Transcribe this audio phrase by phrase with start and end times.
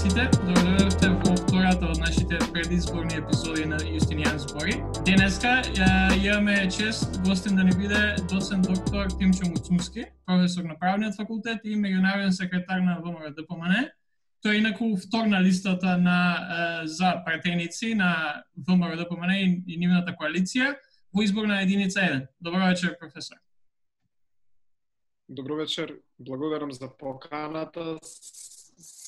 [0.00, 4.78] сите, да добре во втората од нашите предизборни епизоди на Јустинијан збори.
[5.04, 11.16] Денеска ја, имаме чест гостин да ни биде доцент доктор Тимчо Муцумски, професор на правниот
[11.20, 13.90] факултет и меѓународен секретар на ВМРО ДПМН.
[14.40, 16.16] Тој е инаку втор на листата на
[16.88, 20.78] за пратеници на ВМРО ДПМН и, и нивната коалиција
[21.12, 22.26] во изборна единица 1.
[22.40, 23.36] Добро вечер, професор.
[25.28, 27.98] Добро вечер, благодарам за поканата.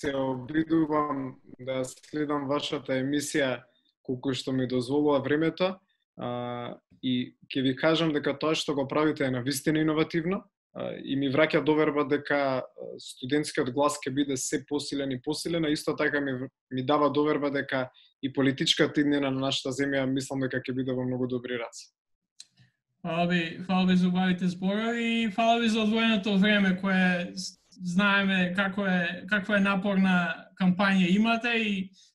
[0.02, 3.60] Се обидувам да следам вашата емисија
[4.02, 5.76] колку што ми дозволува времето
[6.18, 10.40] а, и ќе ви кажам дека тоа што го правите е навистина иновативно
[10.74, 12.64] а, и ми враќа доверба дека
[12.98, 16.34] студентскиот глас ќе биде се посилен и посилен, а исто така ми,
[16.74, 17.86] ми дава доверба дека
[18.22, 21.92] и политичката иднина на нашата земја мислам дека ќе биде во многу добри раци.
[23.06, 27.34] Фала ви, фала ви за убавите зборови и фала ви за одвоеното време кое
[27.82, 30.16] знаеме како е каква е напорна
[30.60, 31.72] кампања имате и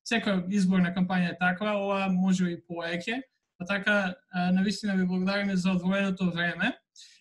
[0.08, 3.22] секоја изборна кампања е таква, ова може и поеќе.
[3.58, 4.16] Па така,
[4.54, 6.74] навистина ви благодариме за одвоеното време.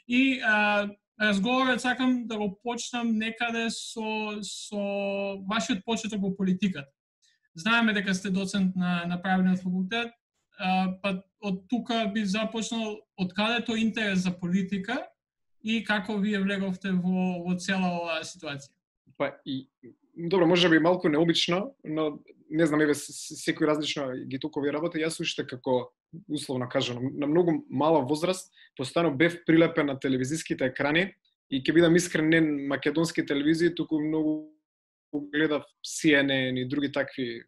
[0.08, 0.89] И а,
[1.20, 4.83] разговорот сакам да го почнам некаде со, со
[5.48, 6.92] вашиот почеток во политиката.
[7.56, 10.12] Знаеме дека сте доцент на, на правниот факултет,
[10.58, 15.00] а, па од тука би започнал од каде тој интерес за политика
[15.67, 18.70] и како вие влеговте во, во цела оваа ситуација?
[19.19, 19.67] Па и
[20.14, 22.19] добро, може би малку необично, но
[22.50, 25.03] не знам, еве секој различно ги толкови работи.
[25.03, 25.91] Јас уште како
[26.31, 31.11] условно кажано на многу мала возраст постојано бев прилепен на телевизиските екрани
[31.50, 34.53] и ќе бидам искрен не македонски телевизии, туку многу
[35.33, 37.42] гледав CNN и други такви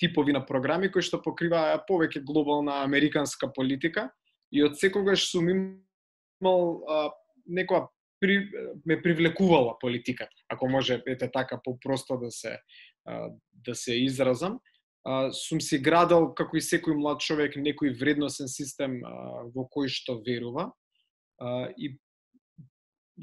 [0.00, 4.08] типови на програми кои што покриваа повеќе глобална американска политика
[4.50, 7.10] и од секогаш сум имал а,
[7.50, 7.88] некоја
[8.20, 8.50] при,
[8.86, 12.58] ме привлекувала политиката, ако може ете така попросто да се
[13.52, 14.60] да се изразам.
[15.32, 19.00] Сум си градал како и секој млад човек некој вредносен систем
[19.54, 20.68] во кој што верува
[21.80, 21.96] и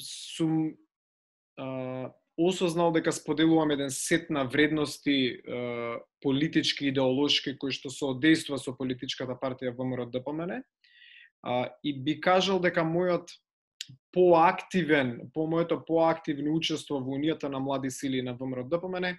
[0.02, 0.74] сум
[2.38, 5.42] осознал дека споделувам еден сет на вредности
[6.22, 10.62] политички, идеолошки, кои што соодейства со политичката партија ВМРО ДПМН.
[11.84, 13.30] И би кажал дека мојот
[14.14, 19.18] поактивен, по моето поактивно учество во Унијата на млади сили на ВМРО ДПМН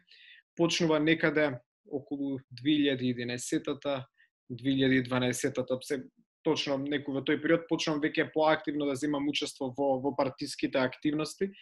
[0.56, 1.58] почнува некаде
[1.90, 4.06] околу 2011-та,
[4.50, 6.02] 2012-та, се
[6.44, 11.52] точно некој во тој период почнувам веќе поактивно да земам учество во во партиските активности.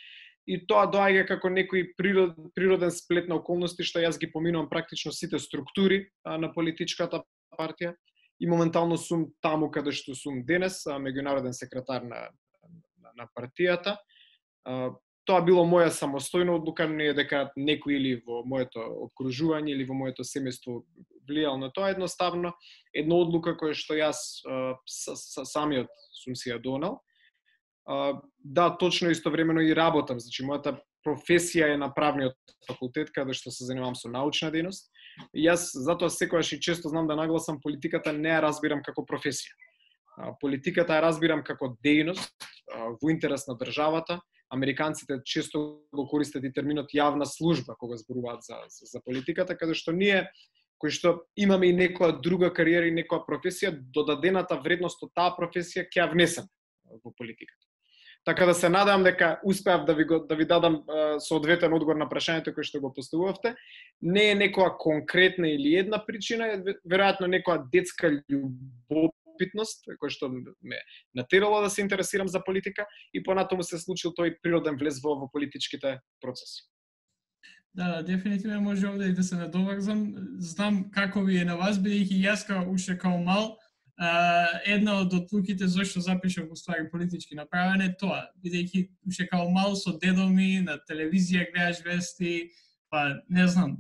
[0.46, 5.10] И тоа доаѓа како некој природ, природен сплет на околности што јас ги поминувам практично
[5.12, 7.24] сите структури а, на политичката
[7.58, 7.96] партија.
[8.38, 12.28] И моментално сум таму каде што сум денес, а, меѓународен секретар на,
[13.16, 13.96] на, партијата.
[15.26, 19.96] Тоа било моја самостојна одлука, не е дека некој или во моето окружување или во
[19.98, 20.84] моето семејство
[21.26, 22.54] влијал на тоа, едноставно
[22.94, 24.22] една одлука која што јас
[24.86, 25.90] самиот
[26.22, 27.00] сум си ја донал
[28.44, 30.20] да, точно истовремено и работам.
[30.20, 30.76] Значи, мојата
[31.06, 32.34] професија е на правниот
[32.66, 34.90] факултет, каде што се занимавам со научна дејност.
[35.36, 39.54] Јас затоа секогаш и често знам да нагласам политиката не ја разбирам како професија.
[40.40, 42.48] Политиката ја разбирам како дејност
[43.02, 44.20] во интерес на државата.
[44.50, 49.74] Американците често го користат и терминот јавна служба кога зборуваат за, за, за политиката, каде
[49.74, 50.28] што ние
[50.78, 55.86] кои што имаме и некоја друга кариера и некоја професија, додадената вредност од таа професија
[55.88, 57.64] ќе ја внесеме во политиката.
[58.26, 60.82] Така да се надам дека успеав да ви го, да ви дадам
[61.22, 63.54] соодветен одговор на прашањето кое што го поставувавте.
[64.02, 68.10] Не е некоја конкретна или една причина, е веројатно некоја детска
[69.36, 70.28] љубопитност кој што
[70.62, 70.78] ме
[71.14, 75.28] натерало да се интересирам за политика и понатаму се случил тој природен влез во, во
[75.28, 76.64] политичките процеси.
[77.74, 80.14] Да, да, дефинитивно може овде и да се надоврзам.
[80.38, 83.58] Знам како ви е на вас, бидејќи јас као уште као мал,
[84.64, 89.92] една од одлуките зашто запишав во ствари политички направене тоа, бидејќи уште као мал со
[90.00, 92.52] дедо ми на телевизија гледаш вести,
[92.88, 93.76] па не знам,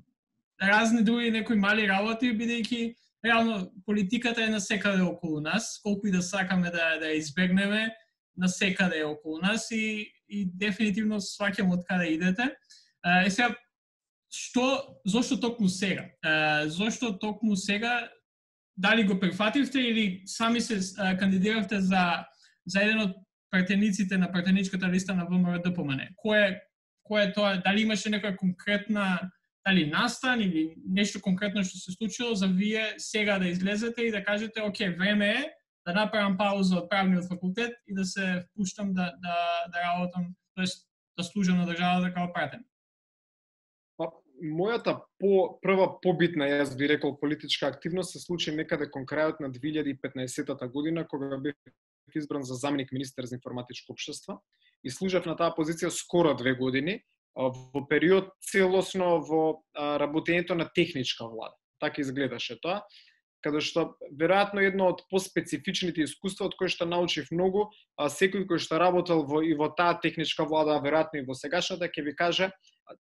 [0.60, 2.94] разни други некои мали работи, бидејќи
[3.26, 7.94] реално политиката е на секаде околу нас, колку и да сакаме да да избегнеме,
[8.36, 12.50] на секаде е околу нас и и дефинитивно сваќам од каде идете.
[13.06, 13.54] Е сега
[14.32, 16.10] што зошто токму сега?
[16.66, 18.08] зошто токму сега
[18.76, 22.26] дали го прифативте или сами се а, кандидиравте за
[22.66, 23.16] за еден од
[23.50, 26.12] претениците на претеничката листа на ВМРО ДПМН?
[26.18, 26.58] Кој
[27.06, 27.62] кој е тоа?
[27.62, 29.30] Дали имаше некоја конкретна
[29.66, 34.24] дали настан или нешто конкретно што се случило за вие сега да излезете и да
[34.24, 35.50] кажете, оке, време е
[35.86, 40.86] да направам пауза од правниот факултет и да се впуштам да, да, да работам, тоест
[41.18, 42.62] да служам на државата како пратен?
[43.98, 44.10] Па,
[44.42, 49.50] мојата по, прва побитна, јас би рекол, политичка активност се случи некаде кон крајот на
[49.50, 51.54] 2015 година, кога бев
[52.14, 54.42] избран за заменик министер за информатичко општество
[54.84, 57.02] и служев на таа позиција скоро две години,
[57.36, 61.54] во период целосно во работењето на техничка влада.
[61.80, 62.80] Така изгледаше тоа
[63.46, 63.84] каде што
[64.18, 69.22] веројатно едно од поспецифичните искуства од кои што научив многу, а секој кој што работел
[69.28, 72.50] во и во таа техничка влада, веројатно и во сегашната ќе ви каже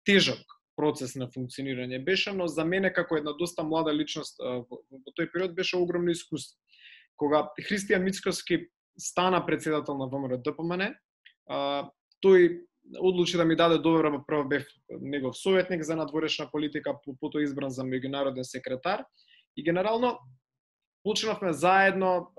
[0.09, 5.15] тежок процес на функционирање беше, но за мене како една доста млада личност во, во
[5.15, 6.59] тој период беше огромно искуство.
[7.17, 8.67] Кога Христијан Мицковски
[8.99, 10.91] стана председател на ВМРО ДПМН,
[12.25, 12.49] тој
[13.01, 14.67] одлучи да ми даде доверба, прво бев
[15.01, 19.05] негов советник за надворешна политика, потоа избран за меѓународен секретар
[19.57, 20.19] И генерално
[21.05, 22.33] почнавме заедно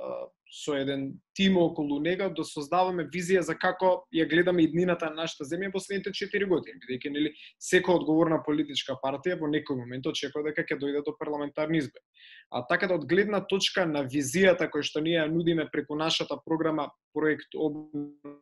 [0.53, 5.47] со еден тим околу него да создаваме визија за како ја гледаме иднината на нашата
[5.49, 10.61] земја последните 4 години, бидејќи нели секоја одговорна политичка партија во некој момент очекува дека
[10.61, 12.05] ќе дојде до парламентарни избори.
[12.53, 16.37] А така да од гледна точка на визијата која што ние ја нудиме преку нашата
[16.45, 18.33] програма проект обнова,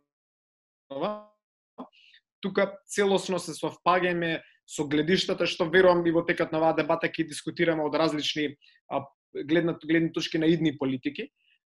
[2.41, 7.27] тука целосно се совпаѓаме со гледиштата што верувам и во текот на оваа дебата ќе
[7.27, 8.55] дискутираме од различни
[8.89, 9.03] а,
[9.35, 11.29] гледна, гледни точки на идни политики.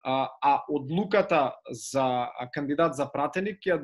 [0.03, 3.79] А, а одлуката за кандидат за пратеник ја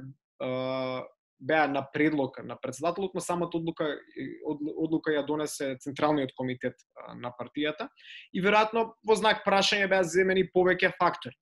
[1.40, 3.88] беа на предлог на председателот, но самата одлука
[4.78, 6.76] одлука ја донесе централниот комитет
[7.16, 7.88] на партијата
[8.34, 11.36] и веројатно во знак прашање беа земени повеќе фактори.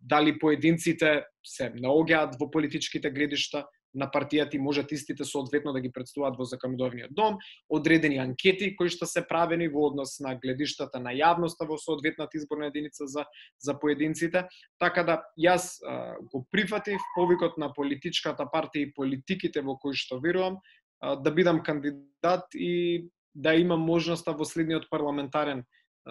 [0.00, 5.92] Дали поединците се наоѓаат во политичките гледишта, на партијата и можат истите соодветно да ги
[5.92, 7.38] представуваат во законодавниот дом,
[7.68, 12.68] одредени анкети кои што се правени во однос на гледиштата на јавноста во соодветната изборна
[12.68, 13.24] единица за
[13.58, 14.46] за поединците,
[14.78, 20.20] така да јас а, го прифатив повикот на политичката партија и политиките во кои што
[20.20, 20.58] верувам
[21.00, 25.64] а, да бидам кандидат и да имам можноста во следниот парламентарен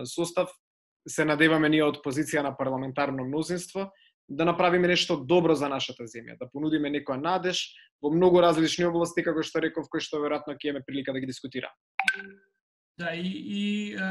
[0.06, 0.50] состав.
[1.08, 3.92] Се надеваме ние од позиција на парламентарно мнозинство
[4.30, 7.64] да направиме нешто добро за нашата земја, да понудиме некоја надеж
[8.04, 11.30] во многу различни области, како што реков, кои што веројатно ќе имаме прилика да ги
[11.32, 11.72] дискутира.
[12.98, 14.08] Да, и, и е,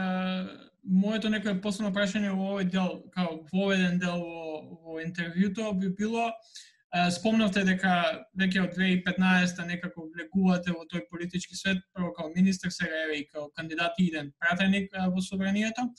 [0.87, 5.91] моето некој последно прашање во овој дел, као во овој дел во, во интервјуто би
[5.99, 12.31] било, е, спомнавте дека веќе од 2015 некако влегувате во тој политички свет, прво као
[12.35, 15.91] министр, сега и као кандидат и иден пратеник во собранието.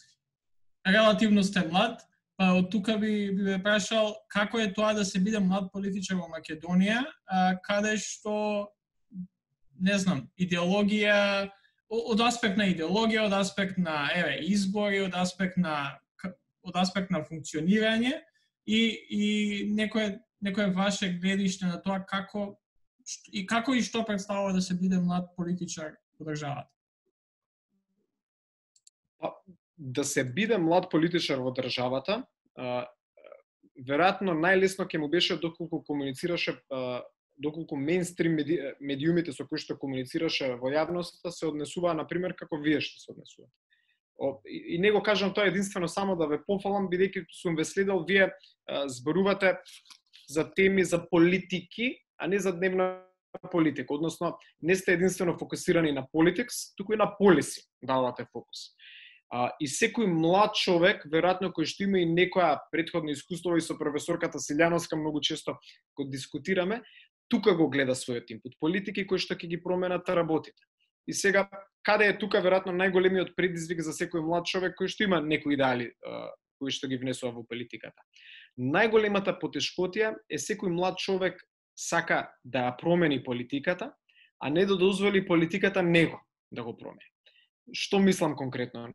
[0.88, 2.02] Релативно сте млад,
[2.38, 6.20] Па од тука би, би ве прашал како е тоа да се биде млад политичар
[6.20, 8.34] во Македонија, а, каде што
[9.82, 11.50] не знам, идеологија
[11.90, 15.98] од аспект на идеологија, од аспект на еве избори, од аспект на
[16.68, 18.18] од аспект на функционирање
[18.68, 18.80] и
[19.10, 19.28] и
[19.74, 22.58] некое некое ваше гледиште на тоа како
[23.32, 26.70] и како и што представува да се биде млад политичар во државата.
[29.18, 29.32] Па,
[29.78, 32.24] Да се биде млад политичар во државата,
[33.78, 36.58] веројатно најлесно ќе му беше доколку комуницираше
[37.38, 42.58] доколку мейнстрим меди, медиумите со кои што комуницираше во јавноста се однесуваа на пример како
[42.58, 43.54] вие што се однесувате.
[44.50, 48.02] И, него не го кажам тоа единствено само да ве пофалам бидејќи сум ве следел
[48.08, 48.32] вие
[48.88, 49.60] зборувате
[50.30, 53.04] за теми за политики, а не за дневна
[53.52, 58.74] политика, односно не сте единствено фокусирани на политикс, туку и на полиси давате фокус.
[59.30, 63.76] А, и секој млад човек, веројатно кој што има и некоја предходно искуство и со
[63.76, 65.58] професорката Силјановска многу често
[65.96, 66.82] го дискутираме,
[67.28, 70.64] тука го гледа својот импут политики кои што ќе ги променат работите.
[71.08, 71.48] И сега,
[71.84, 75.92] каде е тука веројатно најголемиот предизвик за секој млад човек кој што има некои идеали
[76.60, 78.00] кои што ги внесува во политиката?
[78.58, 81.44] Најголемата потешкотија е секој млад човек
[81.78, 83.92] сака да ја промени политиката,
[84.40, 86.20] а не да дозволи политиката него
[86.52, 87.12] да го промени.
[87.74, 88.88] Што мислам конкретно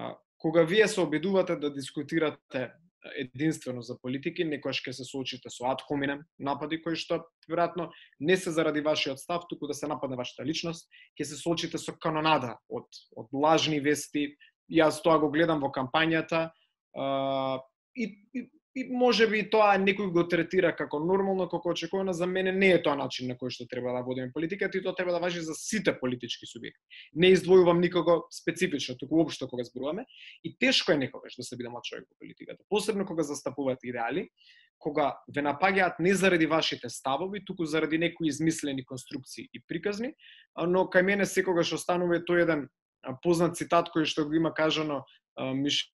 [0.00, 2.72] А, кога вие се обидувате да дискутирате
[3.16, 7.88] единствено за политики, некојаш ќе се соочите со ад хоминем напади кои што веројатно
[8.20, 11.96] не се заради вашиот став, туку да се нападне вашата личност, ќе се соочите со
[11.96, 14.36] канонада од од лажни вести.
[14.70, 16.50] Јас тоа го гледам во кампањата
[16.94, 17.58] а,
[17.96, 22.52] и, и и може би тоа некој го третира како нормално, како очекувано, за мене
[22.52, 25.18] не е тоа начин на кој што треба да водиме политиката и тоа треба да
[25.18, 26.78] важи за сите политички субјекти.
[27.14, 30.06] Не издвојувам никого специфично, туку уопшто кога зборуваме
[30.44, 34.28] и тешко е некогаш да се биде млад човек во политиката, посебно кога застапуваат идеали,
[34.78, 40.14] кога ве напаѓаат не заради вашите ставови, туку заради некои измислени конструкции и приказни,
[40.56, 42.68] но кај мене секогаш останува тој еден
[43.22, 45.04] познат цитат кој што го има кажано
[45.40, 45.90] Миш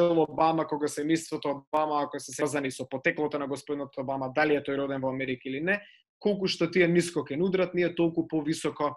[0.00, 4.78] Обама, кога семејството Обама, ако се сврзани со потеклото на господинот Обама, дали е тој
[4.80, 5.80] роден во Америка или не,
[6.18, 8.94] колку што тие ниско ке нудрат, ние толку повисоко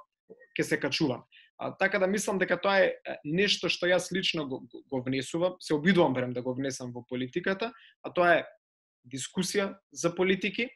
[0.55, 1.25] ќе се качувам.
[1.57, 5.73] А, така да мислам дека тоа е нешто што јас лично го, го внесувам, се
[5.73, 7.71] обидувам берем да го внесам во политиката,
[8.03, 8.45] а тоа е
[9.07, 10.69] дискусија за политики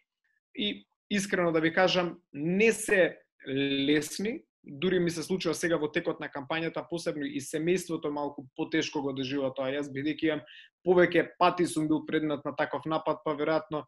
[0.55, 6.19] и искрено да ви кажам, не се лесни, дури ми се случува сега во текот
[6.19, 9.71] на кампањата, посебно и семејството малку потешко го доживува тоа.
[9.73, 10.43] Јас бидејќи имам
[10.85, 13.85] повеќе пати сум бил предмет на таков напад, па веројатно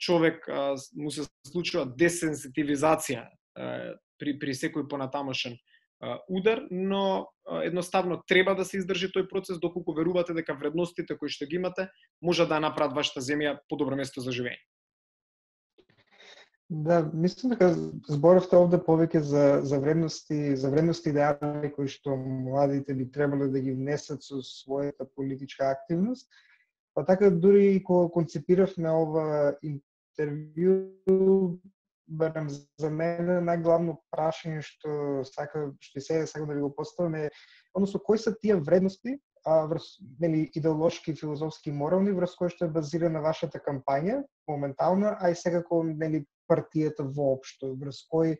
[0.00, 5.56] човек а, му се случува десенситивизација а, при при секој понатамошен
[6.00, 11.18] а, удар, но а, едноставно треба да се издржи тој процес доколку верувате дека вредностите
[11.18, 11.88] кои што ги имате
[12.22, 14.62] може да направат вашата земја подобро место за живење.
[16.70, 17.70] Да, мислам дека
[18.12, 23.62] зборавте овде повеќе за, за вредности, за вредности идеали кои што младите би требале да
[23.64, 26.28] ги внесат со својата политичка активност.
[26.94, 29.24] Па така дури и кога концепиравме ова
[29.64, 31.56] интервју,
[32.08, 37.30] барем за мене најглавно прашање што сака што сега сакам да ви го поставам е
[37.72, 39.84] односно кои се тие вредности а, врз,
[40.20, 45.80] нели, идеолошки, филозофски, морални, врз кои што е базирана вашата кампања, моментална, а и секако,
[45.84, 48.36] нели, партијата воопшто, врз кој,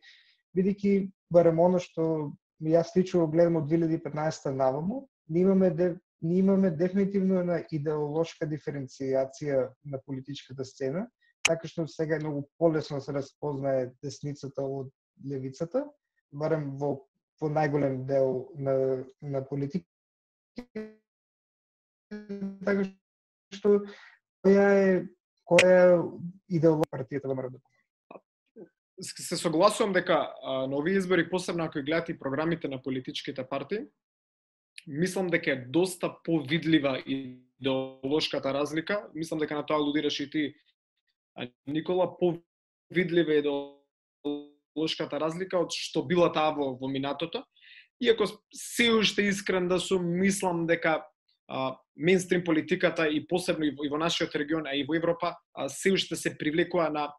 [0.57, 0.93] бидејќи
[1.31, 2.33] барем оно што
[2.65, 9.69] јас лично гледам од 2015 наваму, ние имаме де, ние имаме дефинитивно една идеолошка диференцијација
[9.85, 11.07] на политичката сцена,
[11.47, 14.91] така што сега е многу полесно да се разпознае десницата од
[15.25, 15.87] левицата,
[16.33, 16.97] барем во
[17.41, 19.87] во најголем дел на на политика.
[22.67, 22.89] Така
[23.55, 23.75] што
[24.43, 25.07] која е
[25.49, 26.61] која е
[26.91, 27.61] партијата ВМРО да
[29.01, 33.79] се согласувам дека а, на овие избори, посебно ако гледате програмите на политичките партии,
[34.87, 39.07] мислам дека е доста повидлива идеолошката разлика.
[39.15, 40.55] Мислам дека на тоа алудираш и ти,
[41.67, 47.45] Никола, повидлива идеолошката разлика од што била таа во, во минатото.
[48.01, 51.03] Иако се уште искрен да сум, мислам дека
[51.49, 55.37] а, мейнстрим политиката и посебно и во, и во нашиот регион, а и во Европа,
[55.55, 57.13] а, се уште се привлекува на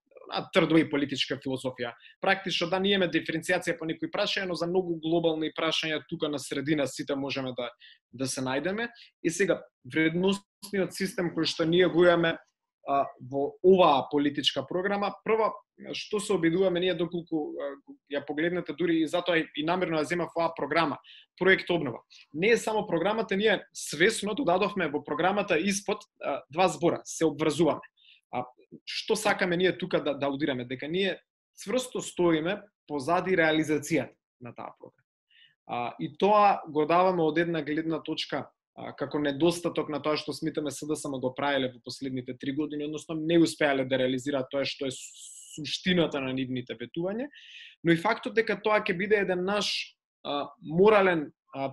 [0.54, 1.94] тврдо и политичка филозофија.
[2.22, 6.40] Практично да ние имаме диференцијација по некои прашања, но за многу глобални прашања тука на
[6.40, 7.70] средина сите можеме да
[8.12, 8.90] да се најдеме.
[9.24, 12.38] И сега вредностниот систем кој што ние го имаме
[12.90, 15.54] а, во оваа политичка програма, прво
[15.96, 17.54] што се обидуваме ние доколку
[18.12, 20.98] ја погледнете дури и затоа и намерно ја земав оваа програма,
[21.40, 22.02] проект обнова.
[22.34, 27.82] Не е само програмата, ние свесно додадовме во програмата испод а, два збора, се обврзуваме.
[28.32, 28.46] А
[28.86, 30.66] што сакаме ние тука да, да аудираме?
[30.66, 31.20] Дека ние
[31.58, 35.06] цврсто стоиме позади реализацијата на таа програма.
[35.70, 40.34] А, и тоа го даваме од една гледна точка а, како недостаток на тоа што
[40.34, 44.90] смитаме СДСМ го правиле во последните три години, односно не успеале да реализираат тоа што
[44.90, 47.30] е суштината на нивните ветување,
[47.84, 49.70] но и фактот дека тоа ќе биде еден наш
[50.24, 51.30] а, морален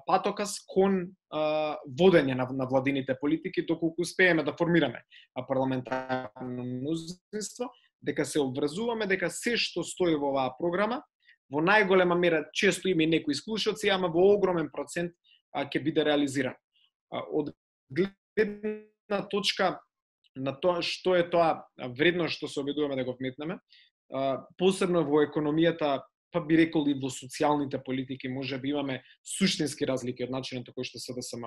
[0.07, 5.03] патокас кон а, водење на, на владините политики, доколку успееме да формираме
[5.49, 7.71] парламентарно мнозинство,
[8.03, 11.03] дека се обврзуваме, дека се што стои во оваа програма,
[11.53, 15.13] во најголема мера, често има и некои исклучоци, ама во огромен процент
[15.53, 16.57] а, ќе биде реализиран.
[17.13, 17.53] А, од
[17.91, 19.77] гледна точка
[20.37, 21.67] на тоа што е тоа
[21.97, 23.59] вредно што се обидуваме да го вметнеме,
[24.13, 26.01] а, посебно во економијата
[26.33, 30.85] па би рекол и во социјалните политики може би имаме суштински разлики од начинот кој
[30.85, 31.47] што СДСМ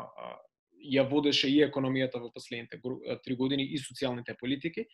[0.80, 2.80] ја водеше и економијата во последните
[3.24, 4.86] три години и социјалните политики.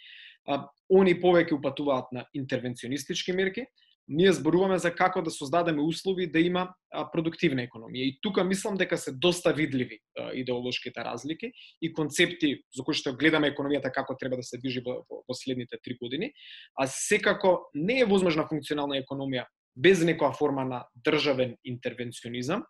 [0.48, 3.66] А, они повеќе упатуваат на интервенционистички мерки,
[4.08, 6.68] ние зборуваме за како да создадеме услови да има
[7.12, 8.06] продуктивна економија.
[8.06, 10.00] И тука мислам дека се доста видливи
[10.34, 11.52] идеолошките разлики
[11.82, 15.98] и концепти за кои што гледаме економијата како треба да се движи во, последните три
[16.02, 16.34] години,
[16.76, 22.64] а секако не е возможна функционална економија без некоја форма на државен интервенционизам,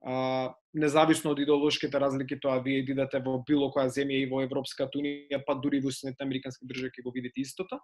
[0.00, 4.98] а, независно од идеолошките разлики, тоа вие идете во било која земја и во Европската
[4.98, 7.80] унија, па дури во Соединетите Американски држави ќе го видите истото.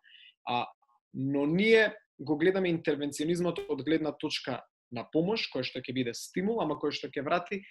[0.49, 0.67] А,
[1.15, 6.61] но ние го гледаме интервенционизмот од гледна точка на помош, кој што ќе биде стимул,
[6.63, 7.65] ама кој што ќе врати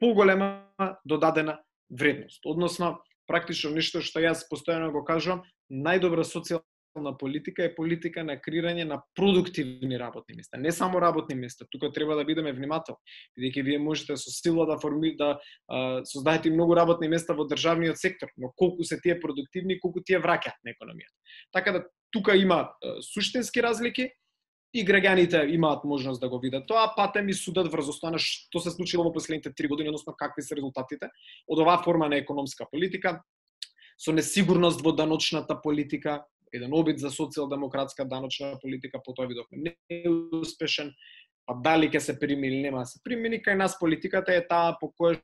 [0.00, 0.68] поголема
[1.04, 2.40] додадена вредност.
[2.44, 6.64] Односно, практично нешто што јас постојано го кажувам, најдобра социјална
[6.96, 11.66] социјална политика е политика на креирање на продуктивни работни места, не само работни места.
[11.70, 12.98] Тука треба да бидеме внимателни,
[13.38, 15.38] бидејќи вие можете со сила да форми да
[15.68, 20.18] а, создадете многу работни места во државниот сектор, но колку се тие продуктивни, колку тие
[20.18, 21.14] враќаат на економијата.
[21.52, 22.72] Така да тука има
[23.02, 24.10] суштински разлики,
[24.74, 28.60] и граѓаните имаат можност да го видат тоа, патем и судат врз основа на што
[28.60, 31.08] се случило во последните три години, односно какви се резултатите
[31.48, 33.22] од оваа форма на економска политика,
[33.96, 36.24] со несигурност во даночната политика,
[36.56, 40.92] еден обид за социјалдемократска даночна политика, потоа видовме неуспешен,
[41.46, 44.76] па дали ќе се прими или нема да се примени, кај нас политиката е таа
[44.80, 45.20] по која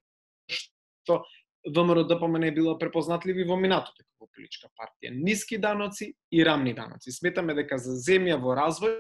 [0.53, 1.23] што
[1.67, 5.13] ВМРО ДПМН е било препознатливи во минатото како политичка партија.
[5.15, 7.13] Ниски даноци и рамни даноци.
[7.13, 8.97] Сметаме дека за земја во развој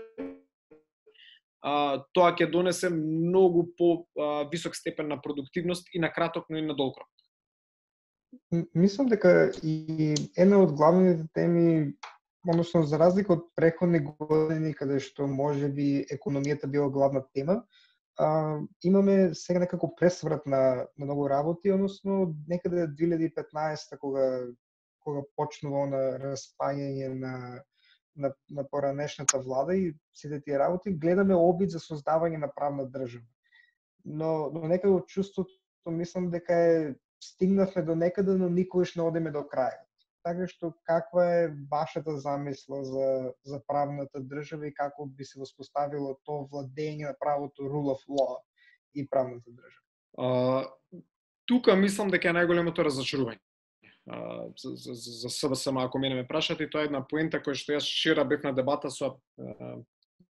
[1.62, 6.58] а, тоа ќе донесе многу по а, висок степен на продуктивност и на краток, но
[6.58, 6.98] и на долг
[8.74, 11.92] Мислам дека и една од главните теми
[12.48, 17.62] односно за разлика од преходни години каде што може би економијата била главна тема,
[18.18, 24.46] а, имаме сега некако пресврат на, на многу работи, односно некаде 2015 кога
[25.02, 27.62] кога почнува на распаѓање на
[28.16, 33.24] на, на поранешната влада и сите тие работи, гледаме обид за создавање на правна држава.
[34.04, 35.50] Но, но некако чувството
[35.86, 36.94] мислам дека е
[37.24, 39.91] стигнавме до некаде, но никогаш не одеме до крајот
[40.22, 46.16] така што каква е вашата замисла за, за правната држава и како би се воспоставило
[46.24, 48.40] то владење на правото rule of law
[48.94, 49.82] и правната држава?
[50.18, 50.28] А,
[51.46, 53.40] тука мислам дека е најголемото разочарување.
[54.10, 57.76] А, за, за, за СВСМ, ако мене ме прашате, тоа е една поента која што
[57.78, 59.16] јас шира бев на дебата со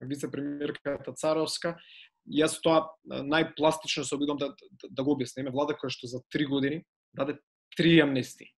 [0.01, 1.75] вице-премиерката Царовска.
[2.29, 6.45] Јас тоа најпластично се обидам да, да, да го објаснеме влада која што за три
[6.45, 6.83] години
[7.17, 7.39] даде
[7.77, 8.51] три амнестии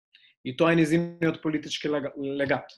[0.46, 2.70] И тоа е незиниот политички легат.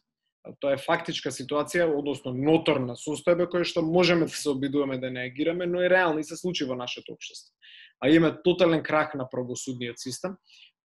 [0.59, 5.23] Тоа е фактичка ситуација, односно ноторна состојба која што можеме да се обидуваме да не
[5.29, 7.55] агираме, но е реална и се случи во нашето општество.
[8.03, 10.35] А има тотален крах на правосудниот систем,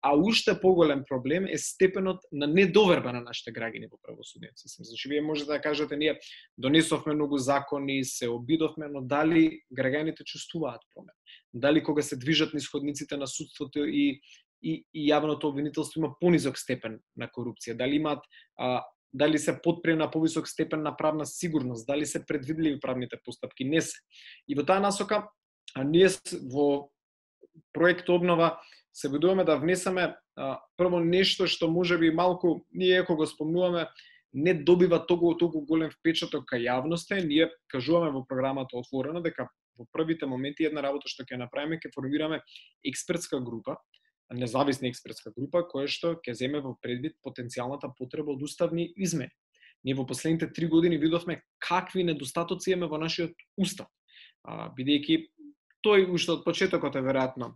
[0.03, 4.85] а уште поголем проблем е степенот на недоверба на нашите граѓани во правосудниот систем.
[4.85, 6.21] Значи, вие можете да кажете, ние
[6.59, 11.15] донесовме многу закони, се обидовме, но дали граѓаните чувствуваат промен?
[11.55, 14.21] Дали кога се движат нисходниците на судството и
[14.63, 18.25] и, и јавното обвинителство има понизок степен на корупција, дали имаат
[18.59, 18.83] а,
[19.13, 23.81] дали се подпре на повисок степен на правна сигурност, дали се предвидливи правните постапки, не
[23.81, 23.97] се.
[24.49, 25.29] И во таа насока,
[25.75, 26.09] а ние
[26.53, 26.91] во
[27.73, 28.59] проект обнова
[28.93, 33.89] се бидуваме да внесеме а, прво нешто што може би малку ние ако го спомнуваме
[34.33, 39.87] не добива толку толку голем впечаток кај јавноста, ние кажуваме во програмата отворено дека во
[39.93, 42.43] првите моменти една работа што ќе направиме ќе формираме
[42.85, 43.79] експертска група
[44.35, 49.33] независна експертска група која што ќе земе во предвид потенцијалната потреба од уставни измени.
[49.85, 53.87] Ние во последните три години видовме какви недостатоци имаме во нашиот устав.
[54.47, 55.29] Бидејќи
[55.87, 57.55] тој уште од почетокот е веројатно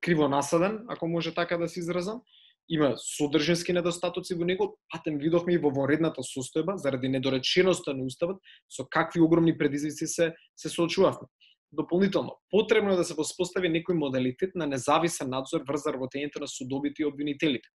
[0.00, 2.22] криво насаден, ако може така да се изразам,
[2.70, 8.38] има содржински недостатоци во него, патем видовме и во воредната состојба заради недореченоста на уставот
[8.70, 11.26] со какви огромни предизвици се се соочувавме.
[11.72, 17.02] Дополнително, потребно е да се воспостави некој модалитет на независен надзор врз работењето на судовите
[17.02, 17.68] и обвинителите.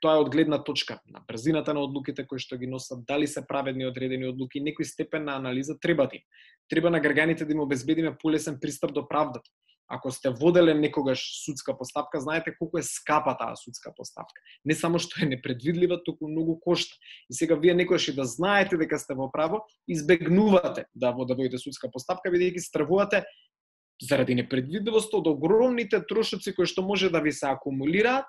[0.00, 3.42] Тоа е од гледна точка на брзината на одлуките кои што ги носат, дали се
[3.46, 6.22] праведни одредени одлуки, некој степен на анализа треба да им.
[6.68, 9.50] Треба на граѓаните да им обезбедиме полесен пристап до правдата
[9.88, 14.40] ако сте воделе некогаш судска постапка, знаете колку е скапа таа судска постапка.
[14.64, 16.96] Не само што е непредвидлива, туку многу кошта.
[17.30, 21.58] И сега вие некогаш и да знаете дека сте во право, избегнувате да, да водите
[21.58, 23.24] судска постапка, бидејќи стравувате
[24.02, 28.26] заради непредвидливост од огромните трошоци кои што може да ви се акумулираат,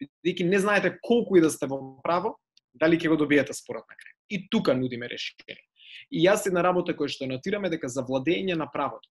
[0.00, 2.38] бидејќи не знаете колку и да сте во право,
[2.74, 4.12] дали ќе го добиете спорот на крај.
[4.30, 5.60] И тука нудиме решение.
[6.10, 9.08] И јас една работа која што нотираме дека за владење на правото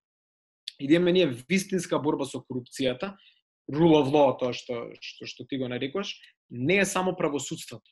[0.80, 3.14] и да имаме ние вистинска борба со корупцијата,
[3.70, 6.14] rule of law, тоа што, што, што ти го нарекуваш,
[6.50, 7.84] не е само правосудството.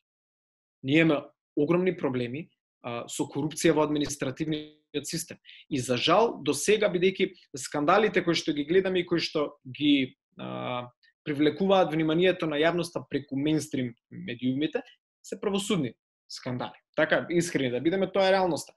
[0.82, 1.22] Ние имаме
[1.56, 2.48] огромни проблеми
[2.82, 5.38] а, со корупција во административниот систем.
[5.70, 10.16] И за жал, до сега, бидејќи скандалите кои што ги гледаме и кои што ги
[10.38, 10.90] а,
[11.24, 14.82] привлекуваат вниманието на јавноста преку мейнстрим медиумите,
[15.22, 15.94] се правосудни
[16.28, 16.76] скандали.
[16.96, 18.74] Така, искрени да бидеме, тоа е реалноста.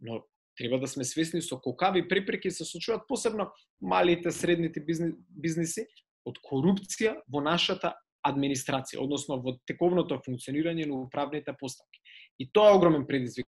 [0.00, 0.24] Но
[0.56, 5.86] треба да сме свесни со колкави препреки се случуваат посебно малите, средните бизниси
[6.26, 7.94] од корупција во нашата
[8.26, 12.00] администрација, односно во тековното функционирање на управните постапки.
[12.38, 13.46] И тоа е огромен предизвик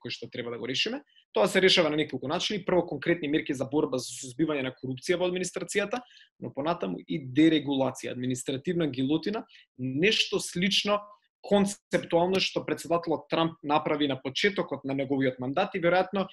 [0.00, 1.02] кој што треба да го решиме.
[1.32, 2.64] Тоа се решава на неколку начини.
[2.64, 6.00] Прво конкретни мерки за борба за сузбивање на корупција во администрацијата,
[6.40, 9.44] но понатаму и дерегулација, административна гилотина,
[9.78, 11.00] нешто слично
[11.42, 16.26] концептуално што председателот Трамп направи на почетокот на неговиот мандат и веројатно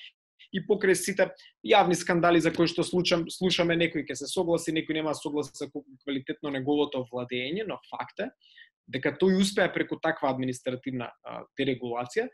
[0.53, 1.29] и покрај сите
[1.65, 5.53] јавни скандали за кои што случам, слушаме некои ќе се согласи, некои нема да согласи
[5.57, 5.69] со
[6.03, 8.29] квалитетно неговото владење, но факт е
[8.87, 11.09] дека тој успеа преку таква административна
[11.57, 12.27] дерегулација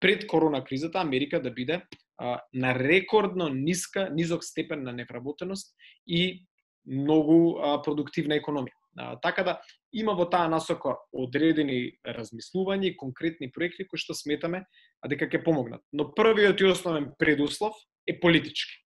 [0.00, 1.80] пред корона кризата Америка да биде
[2.18, 5.74] а, на рекордно ниска, низок степен на невработеност
[6.06, 6.46] и
[6.86, 8.76] многу а, продуктивна економија.
[8.98, 9.60] А, така да
[9.92, 14.64] има во таа насока одредени размислувања и конкретни проекти кои што сметаме
[15.02, 15.82] а дека ќе помогнат.
[15.92, 17.76] Но првиот и основен предуслов
[18.08, 18.82] е политички.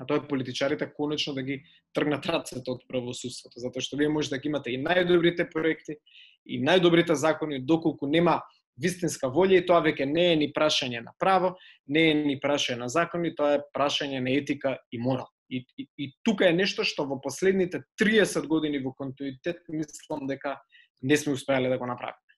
[0.00, 1.62] А тоа е политичарите конечно да ги
[1.94, 5.98] тргнат рацете од правосудството, затоа што вие може да ги имате и најдобрите проекти
[6.46, 8.40] и најдобрите закони, доколку нема
[8.80, 12.80] вистинска волја и тоа веќе не е ни прашање на право, не е ни прашање
[12.84, 15.28] на закони, тоа е прашање на етика и морал.
[15.50, 20.60] И, и, и тука е нешто што во последните 30 години во континуитет мислам дека
[21.02, 22.30] не сме успеале да го направиме.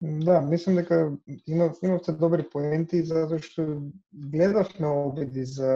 [0.00, 3.64] Да, мислам дека има, имавте добри поенти, затоа што
[4.12, 5.72] гледавме обиди за,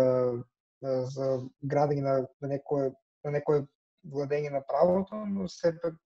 [0.82, 1.28] за
[1.64, 2.92] градење на, на некое,
[3.24, 3.64] на некое
[4.04, 5.96] владење на правото, но сепак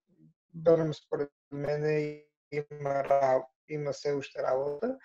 [0.54, 4.98] барем според мене има има се уште работа.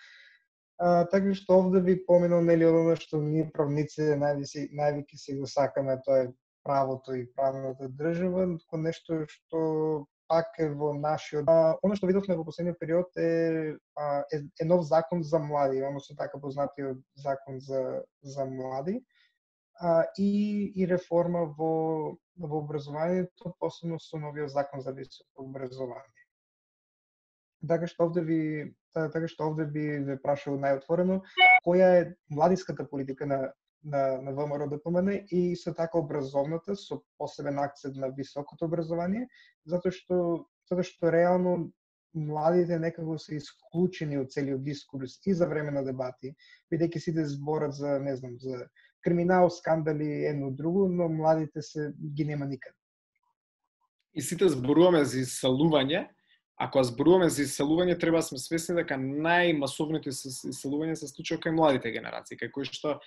[0.80, 5.50] А, така што овде ви поминал нели оно што ние правници највеќе највеќе се го
[5.54, 6.30] сакаме, тоа е
[6.64, 9.60] правото и правната држава, како нешто што
[10.30, 11.50] пак е во нашиот...
[11.52, 15.82] А, оно што видовме во последниот период е, а, е, е нов закон за млади,
[15.84, 19.02] односно така познатиот закон за, за млади
[19.80, 26.19] а, и, и реформа во, во образованието, посебно со новиот закон за високо образование.
[27.68, 28.42] Така што овде ви
[28.94, 31.22] така што овде би ве прашал најотворено
[31.66, 33.52] која е младиската политика на
[33.84, 39.28] на, на ВМРО да ДПМН и со така образовната со посебен акцент на високото образование,
[39.66, 41.72] затоа што затоа што реално
[42.14, 46.36] младите некако се исклучени од целиот дискурс и за време на дебати,
[46.72, 48.68] бидејќи сите зборат за, не знам, за
[49.02, 52.76] криминал, скандали, едно друго, но младите се ги нема никаде.
[54.14, 56.10] И сите зборуваме за исалување,
[56.60, 61.92] ако зборуваме за иселување, треба да сме свесни дека најмасовното иселување се случува кај младите
[61.96, 62.98] генерации, кај кои што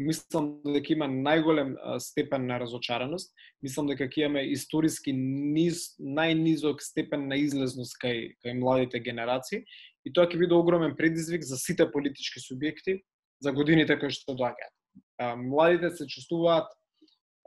[0.00, 3.32] мислам дека има најголем степен на разочараност,
[3.64, 9.64] мислам дека ќе имаме историски низ, најнизок степен на излезност кај, кај младите генерации
[10.04, 13.02] и тоа ќе биде огромен предизвик за сите политички субјекти
[13.44, 14.72] за годините кои што доаѓаат.
[15.44, 16.72] Младите се чувствуваат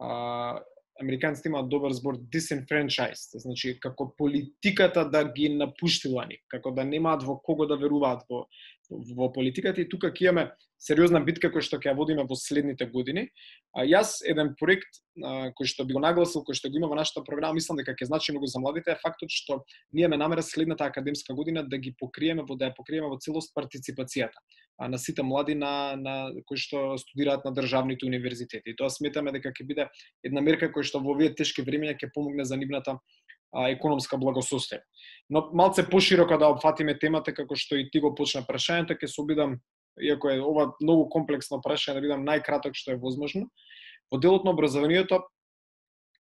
[0.02, 0.62] а,
[1.02, 7.24] американците имаат добар збор disenfranchised, значи како политиката да ги напуштила ни, како да немаат
[7.24, 8.46] во кого да веруваат во
[8.90, 9.82] во политиката.
[9.82, 13.28] И тука ќе имаме сериозна битка која што ќе ја водиме во следните години.
[13.76, 16.96] А, јас еден проект а, кој што би го нагласил, кој што го има во
[16.96, 19.60] нашата програма, мислам дека ќе значи многу за младите е фактот што
[19.94, 23.52] ние ме намера следната академска година да ги покриеме во да ја покриеме во целост
[23.56, 24.40] партиципацијата
[24.80, 28.72] а, на сите млади на, на кои што студираат на државните универзитети.
[28.72, 29.90] И тоа сметаме дека ќе биде
[30.24, 32.96] една мерка која што во овие тешки времиња ќе помогне за нивната
[33.52, 34.86] а, економска благосостојба.
[35.30, 39.22] Но малце пошироко да опфатиме темата како што и ти го почна прашањето, ќе се
[39.22, 39.60] обидам
[40.02, 43.50] иако е ова многу комплексно прашање да бидам најкраток што е возможно.
[44.12, 45.24] Во делот на образованието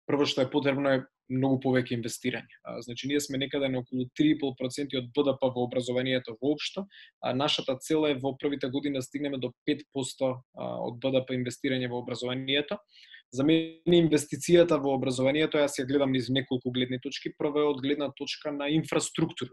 [0.07, 2.59] прво што е потребно е многу повеќе инвестирање.
[2.63, 6.85] А, значи ние сме некаде на околу 3,5% од БДП во образованието воопшто,
[7.21, 11.99] а нашата цел е во првите години да стигнеме до 5% од БДП инвестирање во
[11.99, 12.79] образованието.
[13.35, 17.33] За мене инвестицијата во образованието, јас ја гледам низ неколку гледни точки.
[17.35, 19.51] Прво е од гледна точка на инфраструктура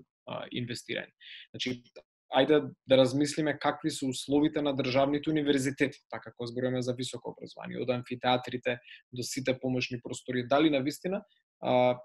[0.54, 1.10] инвестирање.
[1.50, 1.82] Значи,
[2.34, 7.80] ајде да размислиме какви се условите на државните универзитети, така како зборуваме за високо образование,
[7.82, 8.78] од амфитеатрите
[9.12, 11.22] до сите помошни простори, дали на вистина
[11.60, 11.96] а,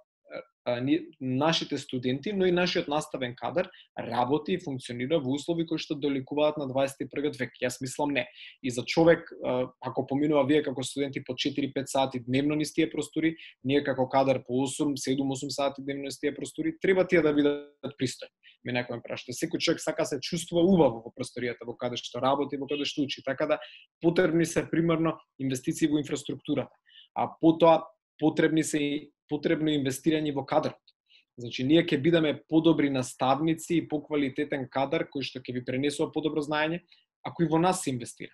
[1.21, 6.59] нашите студенти, но и нашиот наставен кадар работи и функционира во услови кои што доликуваат
[6.61, 7.55] на 21 век.
[7.63, 8.27] Јас мислам не.
[8.63, 9.29] И за човек,
[9.81, 14.43] ако поминува вие како студенти по 4-5 сати дневно низ тие простори, ние како кадар
[14.45, 18.33] по 8, 7-8 сати дневно низ тие простори, треба тие да бидат пристојни.
[18.65, 19.35] Ме некој ме прашува.
[19.35, 23.05] Секој човек сака се чувствува убаво во просторијата во каде што работи, во каде што
[23.07, 23.23] учи.
[23.23, 23.59] Така да
[24.01, 26.75] потребни се примерно инвестиции во инфраструктурата.
[27.15, 27.85] А потоа
[28.19, 30.79] потребни се потребно инвестирање во кадрот.
[31.39, 36.43] Значи, ние ќе бидеме подобри наставници и поквалитетен кадар кој што ќе ви пренесува подобро
[36.43, 36.81] знаење,
[37.23, 38.33] ако и во нас се инвестира.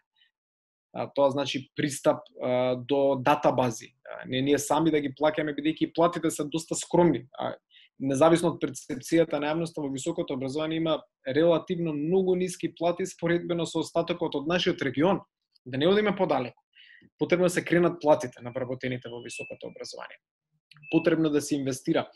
[0.96, 3.92] А, тоа значи пристап а, до датабази.
[4.10, 7.28] А, не ние сами да ги плаќаме бидејќи платите се доста скромни.
[7.38, 7.54] А,
[8.00, 13.80] независно од перцепцијата на јавноста во високото образование има релативно многу ниски плати споредбено со
[13.80, 15.22] остатокот од нашиот регион.
[15.66, 16.62] Да не одиме подалеку.
[17.20, 20.20] Потребно да се кренат платите на вработените во високото образование
[20.92, 22.08] потребно да се инвестира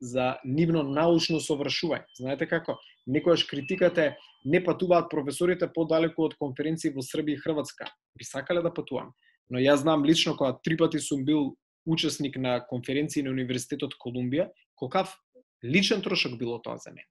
[0.00, 2.02] за нивно научно совршување.
[2.18, 2.74] Знаете како?
[3.06, 7.86] Некојаш критиката е не патуваат професорите подалеку од конференции во Србија и Хрватска.
[8.18, 9.12] Би сакале да патувам.
[9.50, 11.54] Но јас знам лично кога три пати сум бил
[11.86, 14.50] учесник на конференции на Универзитетот Колумбија,
[14.82, 15.14] колкав
[15.62, 17.06] личен трошок било тоа за мене.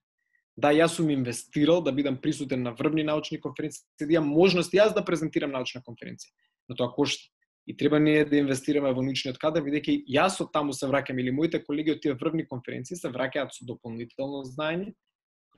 [0.59, 4.93] Да, јас сум инвестирал да бидам присутен на врвни научни конференции, да имам можност јас
[4.93, 6.33] да презентирам научна конференција.
[6.67, 7.31] Но тоа кошта.
[7.67, 11.31] И треба ние да инвестираме во научниот кадар, бидејќи јас од таму се враќам или
[11.31, 14.91] моите колеги од тие врвни конференции се враќаат со дополнително знаење,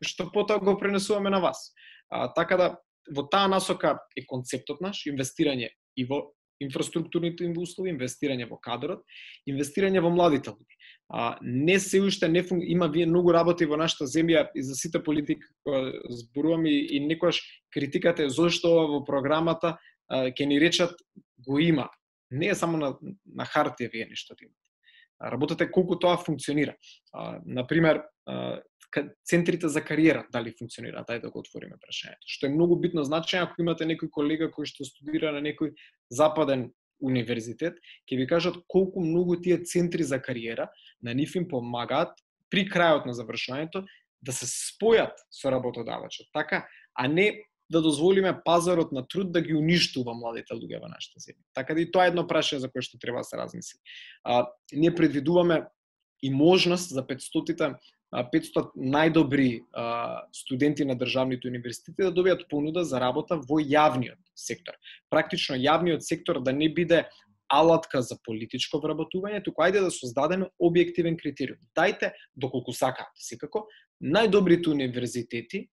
[0.03, 1.71] што потоа го пренесуваме на вас.
[2.11, 2.67] А, така да,
[3.09, 9.03] во таа насока е концептот наш, инвестирање и во инфраструктурните услови, инвестирање во кадрот,
[9.49, 10.82] инвестирање во младите луѓе.
[11.15, 12.63] А, не се уште не функ...
[12.65, 15.45] има вие многу работи во нашата земја и за сите политики
[16.09, 17.37] зборувам и, и некојаш
[17.69, 19.77] критиката е зошто ова во програмата
[20.09, 20.97] ќе ни речат
[21.37, 21.85] го има.
[22.31, 22.89] Не е само на,
[23.29, 24.57] на хартија вие нешто да имате.
[25.21, 26.73] Работата е колку тоа функционира.
[27.13, 28.61] А, например, а,
[29.25, 32.25] центрите за кариера дали функционираат, ајде да го отвориме прашањето.
[32.25, 35.77] Што е многу битно значење ако имате некој колега кој што студира на некој
[36.09, 37.79] западен универзитет,
[38.09, 40.69] ќе ви кажат колку многу тие центри за кариера
[41.01, 42.17] на нив им помагаат
[42.49, 43.85] при крајот на завршувањето
[44.21, 49.55] да се спојат со работодавачот, така, а не да дозволиме пазарот на труд да ги
[49.55, 51.41] уништува младите луѓе во нашата земја.
[51.57, 53.79] Така да и тоа е едно прашање за кое што треба да се размисли.
[54.23, 55.63] А, ние предвидуваме
[56.21, 57.75] и можност за 500
[58.13, 59.63] 500 најдобри
[60.35, 64.77] студенти на државните универзитети да добијат понуда за работа во јавниот сектор.
[65.09, 67.07] Практично јавниот сектор да не биде
[67.49, 71.59] алатка за политичко вработување, туку ајде да создадеме објективен критериум.
[71.77, 73.65] Дајте, доколку сакаат, секако,
[74.01, 75.67] најдобрите универзитети,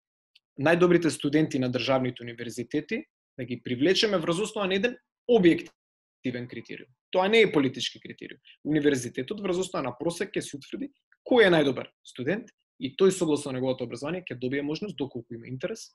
[0.59, 3.03] најдобрите студенти на државните универзитети,
[3.37, 4.97] да ги привлечеме врз основа на еден
[5.31, 6.89] објективен критериум.
[7.11, 8.41] Тоа не е политички критериум.
[8.63, 10.91] Универзитетот врз основа на просек ќе се утврди
[11.29, 15.91] кој е најдобар студент и тој согласно неговото образование ќе добие можност доколку има интерес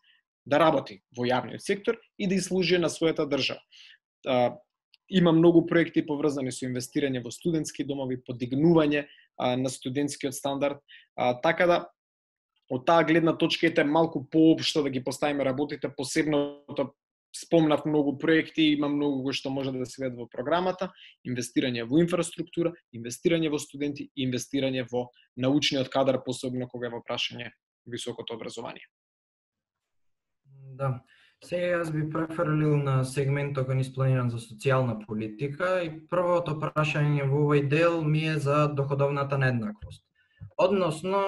[0.47, 3.61] да работи во јавниот сектор и да служи на својата држава.
[4.27, 4.57] А,
[5.09, 10.81] има многу проекти поврзани со инвестирање во студентски домови, подигнување а, на студентскиот стандард,
[11.17, 11.79] а, така да
[12.73, 16.65] од таа гледна точка ете малку поопшто да ги поставиме работите, посебно
[17.35, 20.91] спомнав многу проекти, има многу го што може да се ведат во програмата,
[21.27, 27.51] инвестирање во инфраструктура, инвестирање во студенти, инвестирање во научниот кадар, посебно кога е во прашање
[27.87, 28.87] високото образование.
[30.79, 31.01] Да.
[31.45, 37.27] Сега јас би преферлил на сегментот кој ни спланиран за социјална политика и првото прашање
[37.29, 40.05] во овој дел ми е за доходовната нееднаквост.
[40.57, 41.21] Односно,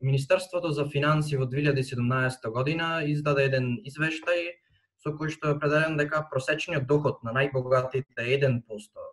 [0.00, 4.63] Министерството за финанси во 2017 година издаде еден извештај
[5.04, 9.04] со кој што е определен дека просечниот доход на најбогатите е 1%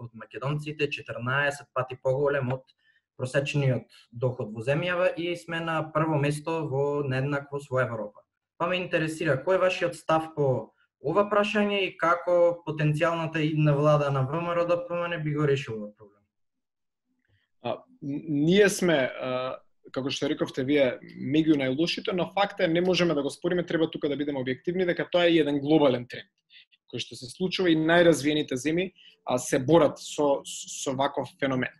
[0.00, 2.74] од македонците, 14 пати поголем од
[3.20, 8.24] просечниот доход во земјава и сме на прво место во нееднаквост во Европа.
[8.58, 10.46] Па ме интересира кој е вашиот став по
[11.00, 16.24] ова прашање и како потенцијалната идна влада на ВМРО да ДПМН би го решила проблем?
[17.62, 19.60] А, ние сме а,
[19.92, 23.90] како што рековте вие, меѓу најлошите, но факт е не можеме да го спориме, треба
[23.90, 26.30] тука да бидеме објективни дека тоа е еден глобален тренд
[26.90, 31.70] кој што се случува и најразвиените земји а, се борат со со ваков феномен.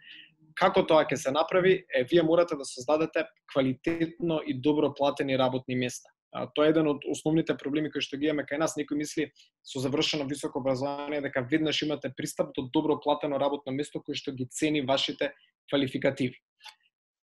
[0.59, 1.81] Како тоа ќе се направи?
[1.89, 6.11] Е, вие морате да создадете квалитетно и добро платени работни места.
[6.33, 8.77] А, тоа е еден од основните проблеми кои што ги имаме кај нас.
[8.79, 9.31] Некој мисли
[9.67, 14.37] со завршено високо образование дека веднаш имате пристап до добро платено работно место кој што
[14.37, 15.33] ги цени вашите
[15.71, 16.39] квалификативи.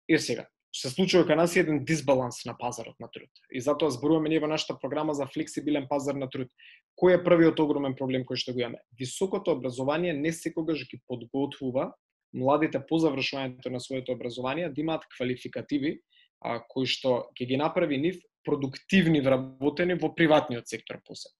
[0.07, 3.29] И сега, се случува кај нас еден дисбаланс на пазарот на труд.
[3.51, 6.51] И затоа зборуваме ние во нашата програма за флексибилен пазар на труд.
[6.97, 8.83] Кој е првиот огромен проблем кој што го имаме?
[8.99, 11.93] Високото образование не секогаш ги подготвува
[12.33, 15.99] младите по завршувањето на своето образование да имаат квалификативи
[16.41, 21.35] а, кои што ќе ги направи нив продуктивни вработени во приватниот сектор посебно.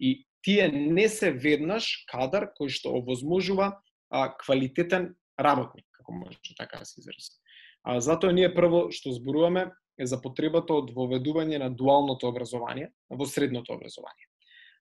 [0.00, 3.78] И тие не се веднаш кадар кој што овозможува
[4.10, 7.41] а, квалитетен работник, како може така да се изразам.
[7.82, 13.26] А затоа ние прво што зборуваме е за потребата од воведување на дуалното образование во
[13.26, 14.26] средното образование.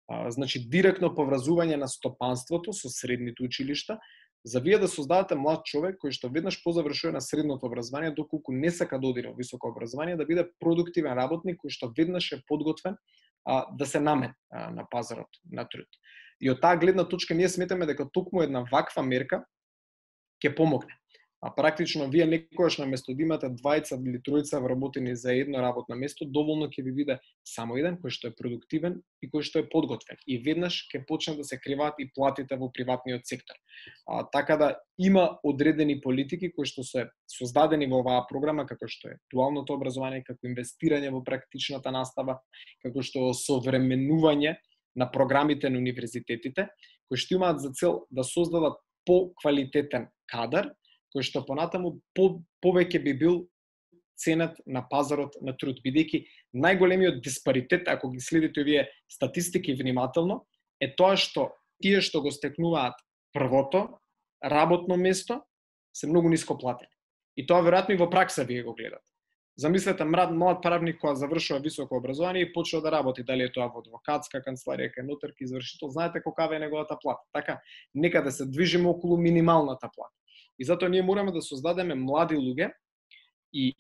[0.08, 4.00] А, значи директно поврзување на стопанството со средните училишта,
[4.44, 8.54] за вие да создадете млад човек кој што веднаш по завршување на средното образование, доколку
[8.54, 12.42] не сака да оди во високо образование, да биде продуктивен работник кој што веднаш е
[12.48, 12.98] подготвен
[13.46, 15.90] а, да се намен а, на пазарот на труд.
[16.42, 19.46] И од таа гледна точка ние сметаме дека токму една ваква мерка
[20.42, 21.01] ќе помогне
[21.42, 25.96] а практично вие некојаш на место да имате двајца или тројца вработени за едно работно
[25.98, 29.70] место, доволно ќе ви биде само еден кој што е продуктивен и кој што е
[29.70, 30.22] подготвен.
[30.30, 33.58] И веднаш ќе почне да се криваат и платите во приватниот сектор.
[34.06, 39.10] А, така да има одредени политики кои што се создадени во оваа програма, како што
[39.10, 42.38] е дуалното образование, како инвестирање во практичната настава,
[42.86, 44.60] како што современување
[44.96, 46.70] на програмите на универзитетите,
[47.10, 48.78] кои што имаат за цел да создадат
[49.10, 50.70] поквалитетен кадар
[51.14, 53.42] кој што понатаму по, повеќе би бил
[54.22, 60.46] ценат на пазарот на труд, бидејќи најголемиот диспаритет, ако ги следите овие статистики внимателно,
[60.80, 63.00] е тоа што тие што го стекнуваат
[63.34, 63.88] првото
[64.44, 65.42] работно место
[65.94, 66.92] се многу ниско платени.
[67.38, 69.06] И тоа веројатно и во пракса вие го гледате.
[69.60, 73.68] Замислете млад, млад правник која завршува високо образование и почнува да работи, дали е тоа
[73.68, 77.22] во адвокатска канцеларија, кај нотарки извршител, знаете колкава е неговата плата.
[77.34, 77.60] Така,
[77.94, 80.16] нека да се движиме околу минималната плата.
[80.62, 82.70] И затоа ние мораме да создадеме млади луѓе
[83.50, 83.74] и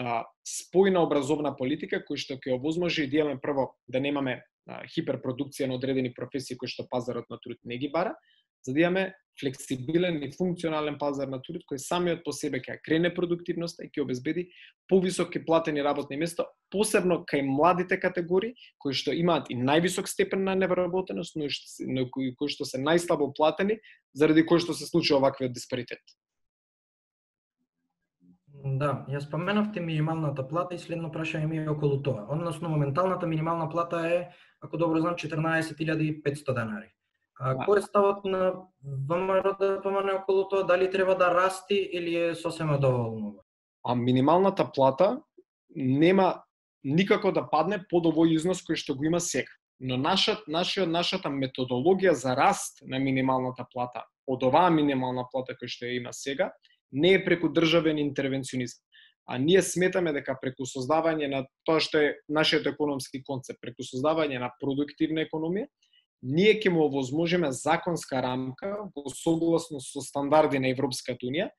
[0.00, 5.68] а, спојна образовна политика кој што ќе овозможи да имаме прво да немаме а, хиперпродукција
[5.68, 8.16] на одредени професии кои што пазарот на труд не ги бара,
[8.64, 9.04] за да имаме
[9.40, 14.04] флексибилен и функционален пазар на труд кој самиот по себе ќе крене продуктивноста и ќе
[14.04, 14.48] обезбеди
[14.88, 20.54] повисоки платени работни места, посебно кај младите категории кои што имаат и највисок степен на
[20.54, 21.48] невработеност, но,
[21.86, 23.80] но кои, кои што се најслабо платени,
[24.14, 26.02] заради кои што се случува оваквиот диспаритет.
[28.58, 32.26] Да, ја споменавте минималната плата и следно прашање ми е околу тоа.
[32.28, 34.18] Односно, моменталната минимална плата е,
[34.60, 36.90] ако добро знам, 14.500 денари.
[37.38, 37.66] А, да.
[37.66, 39.78] кој е ставот на ВМРО да
[40.18, 43.44] околу тоа, дали треба да расти или е сосема доволно?
[43.84, 45.22] А минималната плата
[45.76, 46.42] нема
[46.84, 49.50] никако да падне под овој износ кој што го има сега.
[49.80, 55.70] Но нашат, нашиот, нашата методологија за раст на минималната плата од оваа минимална плата кој
[55.70, 56.50] што ја има сега,
[56.92, 58.82] не е преку државен интервенционизм.
[59.28, 64.40] А ние сметаме дека преку создавање на тоа што е нашиот економски концепт, преку создавање
[64.40, 65.68] на продуктивна економија,
[66.22, 71.50] ние ќе му овозможиме законска рамка во согласно со стандарди на Европската Унија,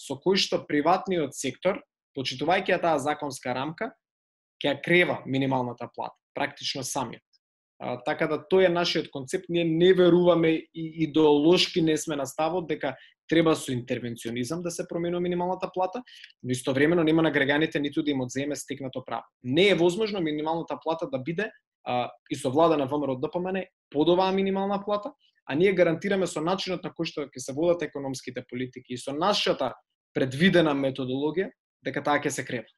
[0.00, 1.80] со кој што приватниот сектор,
[2.16, 3.92] почитувајќи ја таа законска рамка,
[4.62, 7.22] ќе ја крева минималната плата, практично самиот.
[7.82, 12.26] А, така да тој е нашиот концепт, ние не веруваме и идеолошки не сме на
[12.26, 12.94] ставот дека
[13.28, 16.02] треба со интервенционизам да се променува минималната плата,
[16.42, 19.24] но истовремено нема на граѓаните ниту да им одземе стекнато право.
[19.42, 21.50] Не е возможно минималната плата да биде
[21.84, 25.14] а, и со влада на ВМРО ДПМН под оваа минимална плата,
[25.46, 29.14] а ние гарантираме со начинот на кој што ќе се водат економските политики и со
[29.14, 29.74] нашата
[30.14, 31.52] предвидена методологија
[31.84, 32.72] дека таа ќе се крепа.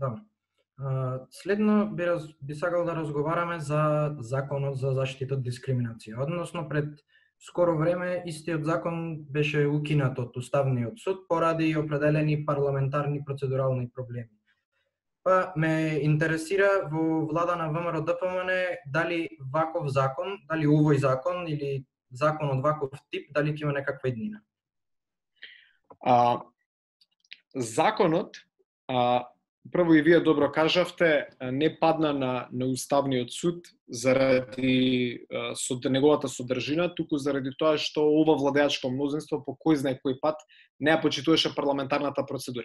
[0.00, 0.16] Да.
[1.30, 6.22] Следно би, раз, би сакал да разговараме за законот за заштита од дискриминација.
[6.22, 7.02] Односно пред
[7.42, 14.37] скоро време истиот закон беше укинат од Уставниот суд поради определени парламентарни процедурални проблеми.
[15.28, 18.50] Па ме интересира во влада на ВМРО ДПМН
[18.88, 24.08] дали ваков закон, дали овој закон или закон од ваков тип, дали ќе има некаква
[24.08, 24.40] иднина?
[26.00, 26.40] А,
[27.52, 28.40] законот,
[28.88, 29.28] а,
[29.68, 36.28] прво и вие добро кажавте, не падна на, на Уставниот суд заради а, со неговата
[36.28, 40.40] содржина, туку заради тоа што ова владеачко мнозинство по кој знае кој пат
[40.80, 42.64] не ја почитуваше парламентарната процедура.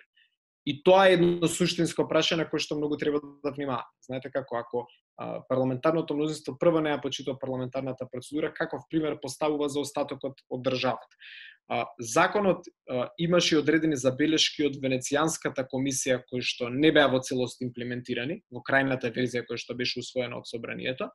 [0.65, 3.83] И тоа е едно суштинско прашање кое што многу треба да внимава.
[4.05, 4.85] Знаете како, ако
[5.17, 10.63] а, парламентарното мнозинство прво не ја почитува парламентарната процедура, каков пример поставува за остатокот од
[10.63, 11.19] државата.
[11.67, 17.63] А, законот а, имаше одредени забелешки од Венецијанската комисија кои што не беа во целост
[17.63, 21.07] имплементирани во крајната верзија која што беше усвоена од собранието.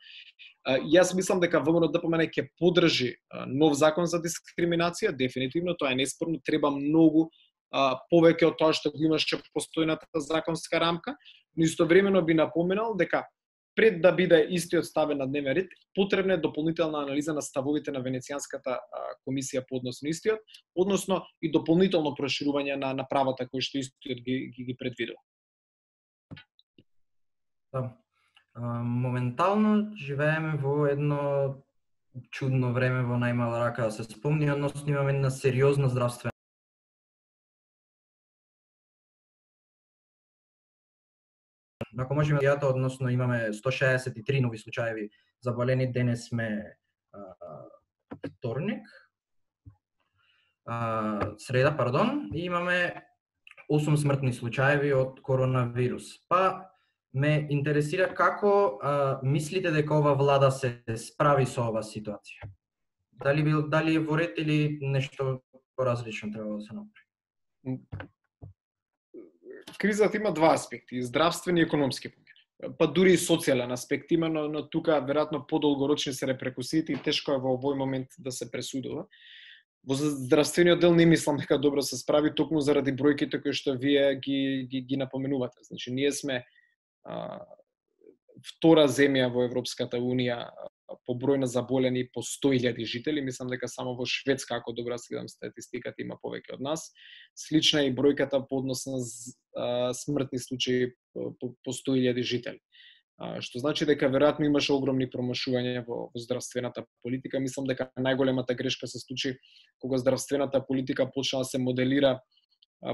[0.65, 5.93] А, јас мислам дека ВМРО ДПМН ќе подржи а, нов закон за дискриминација, дефинитивно тоа
[5.93, 7.29] е неспорно, треба многу
[7.71, 11.17] а, повеќе од тоа што го имаше постојната законска рамка,
[11.57, 13.25] но истовремено би напоменал дека
[13.79, 18.01] пред да биде истиот ставен на дневен ред, потребна е дополнителна анализа на ставовите на
[18.03, 18.81] Венецијанската
[19.23, 20.41] комисија по однос на истиот,
[20.75, 25.23] односно и дополнително проширување на, на правата кои што истиот ги, ги, ги предвидува.
[27.73, 27.85] Да.
[28.83, 31.21] Моментално живееме во едно
[32.35, 36.33] чудно време во најмала рака да се спомни, односно имаме една сериозна здравствена
[41.99, 45.09] Ако можеме да јата, односно имаме 163 нови случаеви
[45.43, 46.79] заболени, денес сме
[48.39, 48.87] вторник,
[51.39, 53.05] среда, пардон, и имаме
[53.71, 56.05] 8 смртни случаеви од коронавирус.
[56.29, 56.71] Па
[57.13, 62.49] ме интересира како а, мислите дека ова влада се справи со ова ситуација?
[63.19, 65.41] Дали бил дали е во ред или нешто
[65.77, 68.09] поразлично треба да се направи?
[69.79, 72.11] Кризата има два аспекти, здравствени и економски
[72.79, 77.37] па дури и социјален аспект има, но, но тука веројатно подолгорочни се репрекусиите и тешко
[77.37, 79.07] е во овој момент да се пресудува.
[79.87, 84.17] Во здравствениот дел не мислам дека добро се справи токму заради бројките кои што вие
[84.19, 85.63] ги ги, ги напоменувате.
[85.71, 86.45] Значи ние сме
[87.05, 87.47] а,
[88.47, 90.45] втора земја во Европската Унија
[91.07, 95.29] по број на заболени по 100.000 жители, мислам дека само во Шведска, ако добро следам
[95.29, 96.89] статистиката, има повеќе од нас.
[97.37, 102.61] Слична е и бројката по однос на смртни случаи по, 100.000 жители.
[103.19, 107.41] Што значи дека веројатно имаше огромни промашувања во, во здравствената политика.
[107.43, 109.35] Мислам дека најголемата грешка се случи
[109.83, 112.21] кога здравствената политика почна да се моделира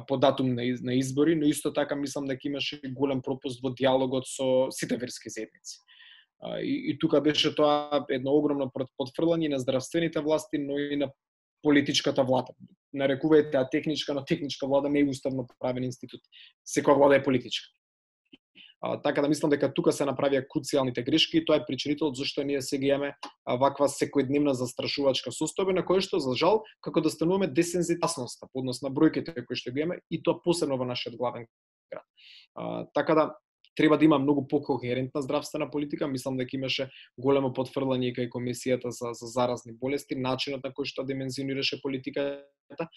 [0.08, 4.70] по датум на, избори, но исто така мислам дека имаше голем пропуст во диалогот со
[4.70, 5.78] сите верски заедници.
[6.60, 11.10] И, и тука беше тоа едно огромно потфрлање на здравствените власти, но и на
[11.62, 12.52] политичката влада.
[12.96, 16.20] Нарекувајте а техничка, но техничка влада не е уставно правен институт.
[16.64, 17.68] Секоја влада е политичка.
[18.84, 22.42] А, така да мислам дека тука се направија круцијалните грешки и тоа е причинителот зашто
[22.44, 23.14] ние сега имаме
[23.60, 28.82] ваква секојдневна застрашувачка состојба на која што за жал како да стануваме десензитасноста по однос
[28.84, 31.48] на бројките кои што ги имаме и тоа посебно во нашиот главен
[31.88, 32.04] град.
[32.54, 33.24] А, така да
[33.74, 36.08] треба да има многу покохерентна здравствена политика.
[36.08, 41.08] Мислам дека имаше големо потфрлање кај комисијата за, за заразни болести, начинот на кој што
[41.08, 42.88] димензионираше политиката.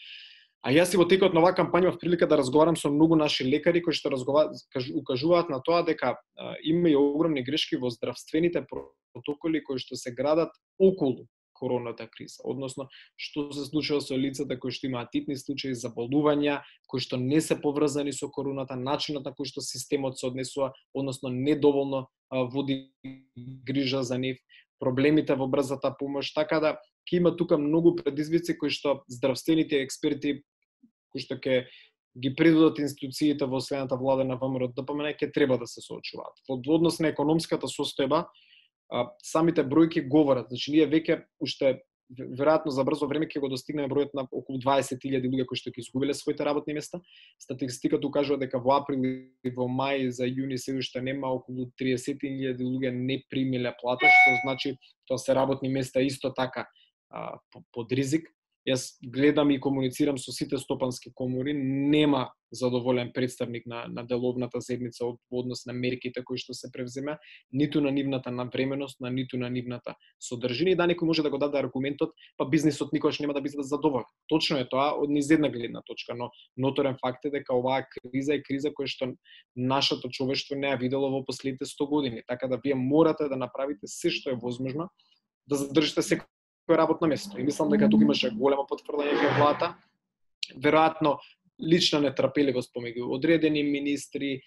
[0.61, 3.45] А јас и во текот на оваа кампања имав прилика да разговарам со многу наши
[3.45, 9.63] лекари кои што укажуваат на тоа дека а, има и огромни грешки во здравствените протоколи
[9.63, 10.49] кои што се градат
[10.79, 11.27] околу
[11.57, 12.87] короната криза, односно
[13.17, 17.57] што се случува со лицата кои што имаат титни случаи заболувања, кои што не се
[17.61, 22.91] поврзани со короната, начинот на кој што системот се однесува, односно недоволно води
[23.65, 24.37] грижа за нив,
[24.79, 30.41] проблемите во брзата помош, така да ќе има тука многу предизвици кои што здравствените експерти
[31.11, 31.67] кои што ќе
[32.17, 36.33] ги предадат институциите во следната влада на ВМРО да ДПМН ќе треба да се соочуваат.
[36.49, 38.25] Во однос на економската состојба,
[39.23, 40.49] самите бројки говорат.
[40.49, 45.27] Значи, ние веќе уште веројатно за брзо време ќе го достигнеме бројот на околу 20.000
[45.27, 47.01] луѓе кои што ќе изгубиле своите работни места.
[47.41, 52.55] Статистиката укажува дека во април и во мај за јуни се уште нема околу 30.000
[52.61, 54.77] луѓе не примиле плата, што значи
[55.07, 56.67] тоа се работни места исто така
[57.09, 57.39] а,
[57.73, 58.29] под ризик.
[58.67, 65.05] Јас гледам и комуницирам со сите стопански комори, нема задоволен представник на, на деловната заедница
[65.07, 67.15] од однос на мерките кои што се превзема,
[67.53, 70.75] ниту на нивната навременост, на ниту на нивната содржина.
[70.75, 74.07] И да некој може да го даде аргументот, па бизнисот никош нема да биде задоволен.
[74.27, 78.35] Точно е тоа од низ една гледна точка, но ноторен факт е дека оваа криза
[78.35, 79.13] е криза која што
[79.55, 83.87] нашето човештво не ја видело во последните 100 години, така да вие морате да направите
[83.87, 84.91] се што е возможно
[85.47, 86.27] да задржите секој
[86.67, 87.39] секое работно место.
[87.39, 89.75] И мислам дека тука имаше големо потврдање кај владата.
[90.59, 91.17] Веројатно
[91.63, 94.41] лична нетрпеливост помеѓу одредени министри,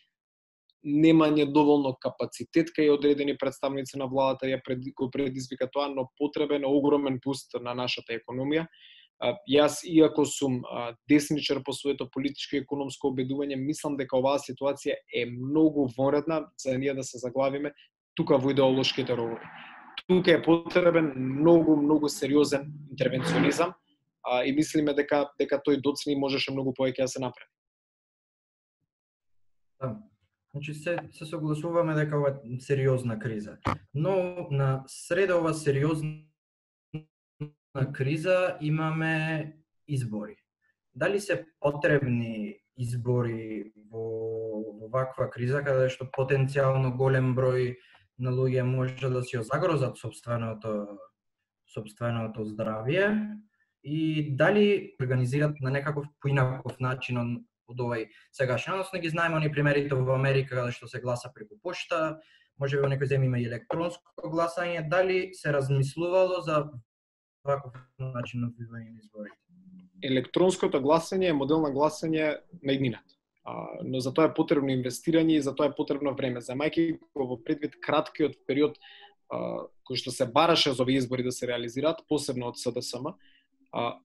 [0.84, 6.64] немање доволно капацитет кај одредени представници на владата ја пред, го предизвика тоа, но потребен
[6.64, 8.66] огромен пуст на нашата економија.
[9.48, 10.62] Јас, иако сум
[11.08, 16.78] десничар по своето политичко и економско обедување, мислам дека оваа ситуација е многу вонредна за
[16.78, 17.72] ние да се заглавиме
[18.14, 19.69] тука во идеолошките ровови
[20.10, 23.74] тука е потребен многу многу сериозен интервенционизам
[24.22, 27.50] а, и мислиме дека дека тој доцни можеше многу повеќе да се направи.
[29.80, 29.90] Да.
[30.50, 33.56] Значи се се согласуваме дека ова е сериозна криза.
[33.94, 36.26] Но на среда ова сериозна
[37.92, 39.54] криза имаме
[39.88, 40.36] избори.
[40.94, 44.02] Дали се потребни избори во,
[44.74, 47.76] во ваква криза каде што потенцијално голем број
[48.20, 50.98] на луѓе може да си загрозат собственото
[51.70, 53.36] собственото здравје
[53.84, 57.20] и дали организират на некаков поинаков начин
[57.70, 61.56] од овој сегашен, односно ги знаеме они примерите во Америка каде што се гласа преку
[61.62, 62.18] пошта,
[62.58, 66.66] може би во некој земја има и електронско гласање, дали се размислувало за
[67.44, 69.38] ваков начин на на изборите?
[70.02, 73.19] Електронското гласање е модел на гласање на иднината
[73.84, 76.42] но за тоа е потребно инвестирање и за тоа е потребно време.
[76.44, 78.76] Замајќи го во предвид краткиот период
[79.32, 83.14] а, кој што се бараше за овие избори да се реализираат, посебно од СДСМ,
[83.72, 83.96] а,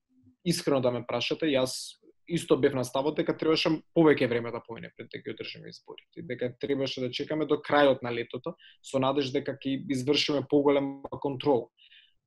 [0.45, 4.89] искрено да ме прашате, јас исто бев на ставот дека требаше повеќе време да помине
[4.97, 6.23] пред да ги одржиме изборите.
[6.25, 11.69] Дека требаше да чекаме до крајот на летото со надеж дека ќе извршиме поголема контрол.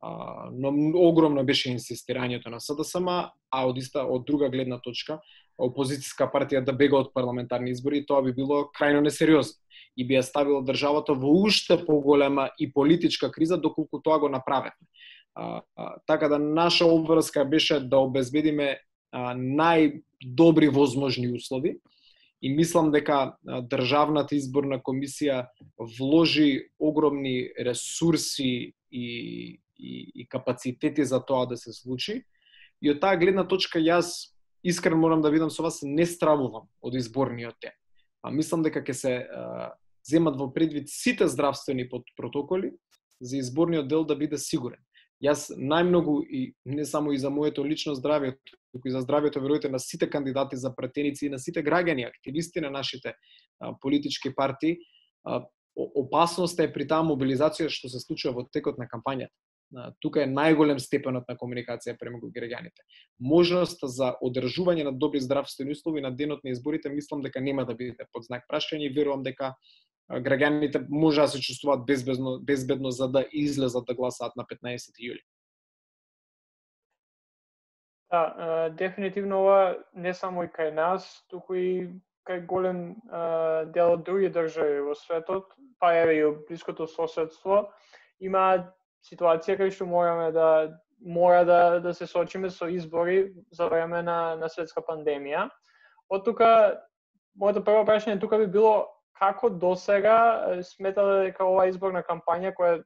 [0.00, 0.70] А, но
[1.08, 3.08] огромно беше инсистирањето на СДСМ,
[3.50, 5.18] а од иста од друга гледна точка
[5.58, 9.58] опозицијска партија да бега од парламентарни избори, тоа би било крајно несериозно
[9.98, 14.78] и би ја ставило државата во уште поголема и политичка криза доколку тоа го направевме.
[16.06, 18.78] Така да наша обврска беше да обезбедиме
[19.14, 21.78] најдобри возможни услови
[22.42, 25.48] и мислам дека Државната изборна комисија
[25.98, 29.06] вложи огромни ресурси и,
[29.78, 32.22] и, и капацитети за тоа да се случи.
[32.82, 34.30] И од таа гледна точка јас
[34.64, 37.72] искрено морам да видам со вас, не стравувам од изборниот ден.
[38.22, 39.12] А мислам дека ќе се
[40.08, 42.72] земат во предвид сите здравствени протоколи
[43.20, 44.80] за изборниот дел да биде сигурен.
[45.22, 48.36] Јас најмногу и не само и за моето лично здравје,
[48.72, 52.60] туку и за здравјето веројте на сите кандидати за пратеници и на сите граѓани, активисти
[52.60, 53.14] на нашите
[53.58, 54.78] а, политички партии,
[55.24, 55.42] а,
[55.74, 59.34] опасноста е при таа мобилизација што се случува во текот на кампањата.
[60.00, 62.80] Тука е најголем степенот на комуникација премегу граѓаните.
[63.20, 67.74] Можноста за одржување на добри здравствени услови на денот на изборите мислам дека нема да
[67.74, 69.54] биде под знак прашање и верувам дека
[70.08, 75.20] граѓаните може да се чувствуваат безбедно, безбедно за да излезат да гласаат на 15 јули.
[78.10, 81.92] Да, дефинитивно ова не само и кај нас, туку и
[82.24, 82.96] кај голем
[83.76, 87.68] дел од други држави во светот, па еве и блиското соседство,
[88.20, 88.72] има
[89.08, 94.36] ситуација кај што мораме да мора да, да се сочиме со избори за време на,
[94.36, 95.48] на светска пандемија.
[96.10, 96.78] Од тука,
[97.38, 98.88] моето прво прашање тука би било
[99.18, 102.80] како досега сметате дека ова изборна кампања која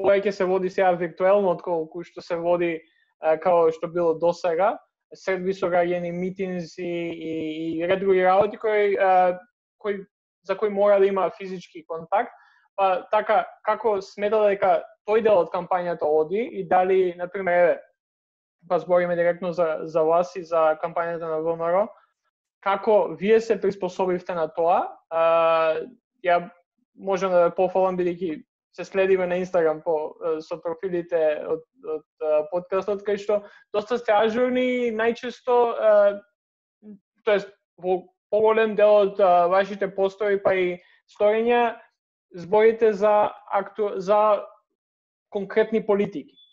[0.00, 2.78] повеќе се води сега виртуелно отколку што се води
[3.20, 4.74] како што било досега,
[5.14, 7.34] сред високограѓани митинзи и,
[7.78, 8.96] и ред други работи кои,
[9.78, 10.02] кои
[10.44, 12.32] за кои мора да има физички контакт,
[12.76, 17.78] па така како сметате дека тој дел од кампањата оди и дали на пример
[18.68, 21.88] па збориме директно за за вас и за кампањата на ВМРО,
[22.64, 24.88] како вие се приспособивте на тоа.
[25.10, 25.80] А,
[26.24, 26.50] ја
[26.96, 28.44] можам да пофалам бидејќи
[28.74, 33.42] се следиме на Инстаграм по со профилите од од подкастот кај што
[33.72, 35.58] доста сте ажурни најчесто
[37.24, 38.02] тоест во
[38.34, 39.20] поголем дел од
[39.52, 41.76] вашите постои па и сторења
[42.34, 44.42] зборите за акту, за
[45.34, 46.44] конкретни политики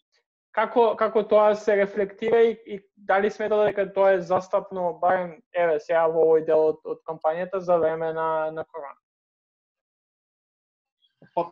[0.56, 5.80] како како тоа се рефлектира и, и дали смета дека тоа е застапно барем еве
[5.80, 9.00] сега во овој дел од, од кампањата за време на на корона?
[11.36, 11.46] Па,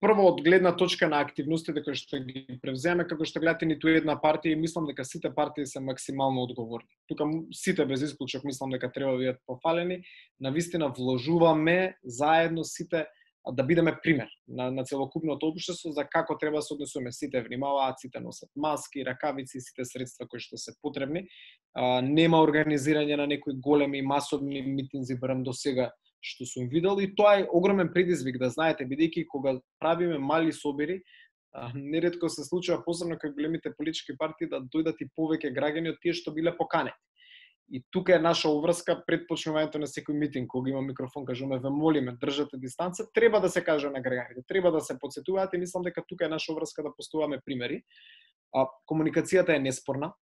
[0.00, 4.14] прво од гледна точка на активностите кои што ги превземе, како што гледате ниту една
[4.22, 6.88] партија и мислам дека сите партии се максимално одговорни.
[7.10, 10.04] Тука сите без исклучок мислам дека треба да бидат пофалени.
[10.40, 13.08] На вистина вложуваме заедно сите
[13.52, 17.12] да бидеме пример на, на целокупното општество за како треба да се однесуваме.
[17.12, 21.24] Сите внимаваат, сите носат маски, ракавици, сите средства кои што се потребни.
[21.74, 27.08] А, нема организирање на некои големи масовни митинзи барем до сега што сум видел и
[27.16, 31.00] тоа е огромен предизвик да знаете бидејќи кога правиме мали собери
[31.74, 36.12] нередко се случува посебно кај големите политички партии да дојдат и повеќе граѓани од тие
[36.14, 36.96] што биле поканети.
[37.70, 41.70] И тука е наша обврска пред почнувањето на секој митинг, кога има микрофон, кажуваме, ве
[41.70, 45.82] молиме, држате дистанца, треба да се каже на граѓаните, треба да се подсетуваат и мислам
[45.86, 47.82] дека тука е наша обврска да постуваме примери.
[48.52, 50.12] А, комуникацијата е неспорна,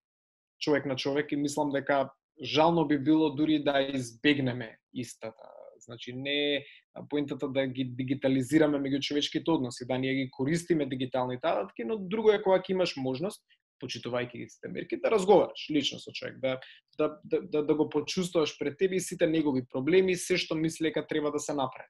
[0.60, 2.10] човек на човек и мислам дека
[2.42, 5.48] жално би било дури да избегнеме истата.
[5.80, 6.64] Значи не
[7.08, 12.30] поентата да ги дигитализираме меѓу човечките односи, да ние ги користиме дигиталните алатки, но друго
[12.30, 13.44] е кога ќе имаш можност
[13.82, 16.58] почитувајќи ги сите мерки, да разговараш лично со човек, да,
[16.98, 20.90] да, да, да, да го почувствуваш пред тебе и сите негови проблеми, се што мисли
[20.90, 21.88] дека треба да се направи.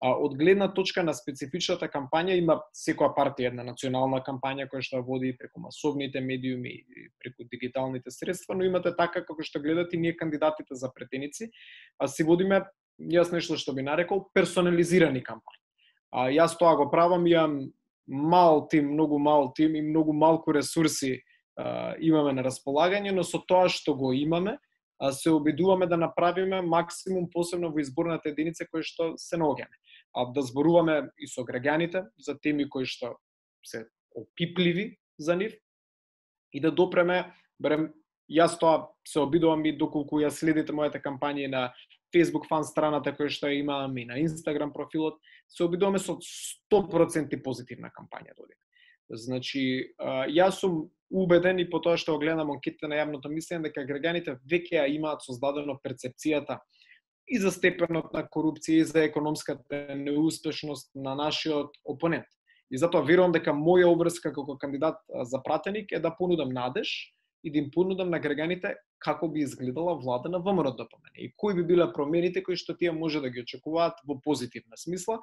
[0.00, 5.00] А, од гледна точка на специфичната кампања има секоја партија една национална кампања која што
[5.00, 10.16] води преку масовните медиуми и преку дигиталните средства, но имате така како што гледате ние
[10.16, 11.48] кандидатите за претеници,
[11.98, 12.66] а си водиме
[13.00, 15.64] јас нешто што би нарекол персонализирани кампањи.
[16.12, 17.72] А јас тоа го правам, имам
[18.06, 21.22] мал тим, многу мал тим и многу малку ресурси
[22.00, 24.58] имаме на располагање, но со тоа што го имаме,
[25.12, 29.76] се обидуваме да направиме максимум посебно во изборната единица кој што се наоѓаме.
[30.16, 33.16] А да зборуваме и со граѓаните за теми кои што
[33.64, 33.86] се
[34.16, 35.56] опипливи за нив
[36.52, 37.92] и да допреме, барем
[38.32, 41.62] јас тоа се обидувам и доколку ја следите мојата кампања на
[42.14, 47.92] Facebook фан страната која што имам и на Instagram профилот, се обидуваме со 100% позитивна
[47.92, 48.62] кампања додека.
[49.10, 49.92] Значи,
[50.32, 54.80] јас сум убеден и по тоа што гледам анкетите на јавното мислење дека граѓаните веќе
[54.80, 56.58] ја имаат создадено перцепцијата
[57.26, 62.26] и за степенот на корупција и за економската неуспешност на нашиот опонент.
[62.70, 64.98] И затоа верувам дека моја обврска како кандидат
[65.30, 66.90] за пратеник е да понудам надеж
[67.44, 71.32] и да им понудам на граѓаните како би изгледала влада на ВМРО да ДПМН и
[71.36, 75.20] кои би биле промените кои што тие може да ги очекуваат во позитивна смисла.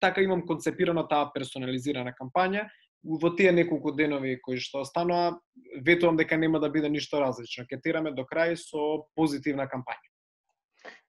[0.00, 2.68] Така имам концепирана таа персонализирана кампања
[3.04, 5.38] во тие неколку денови кои што останува,
[5.84, 7.66] ветувам дека нема да биде ништо различно.
[7.66, 10.12] Ке тераме до крај со позитивна кампања.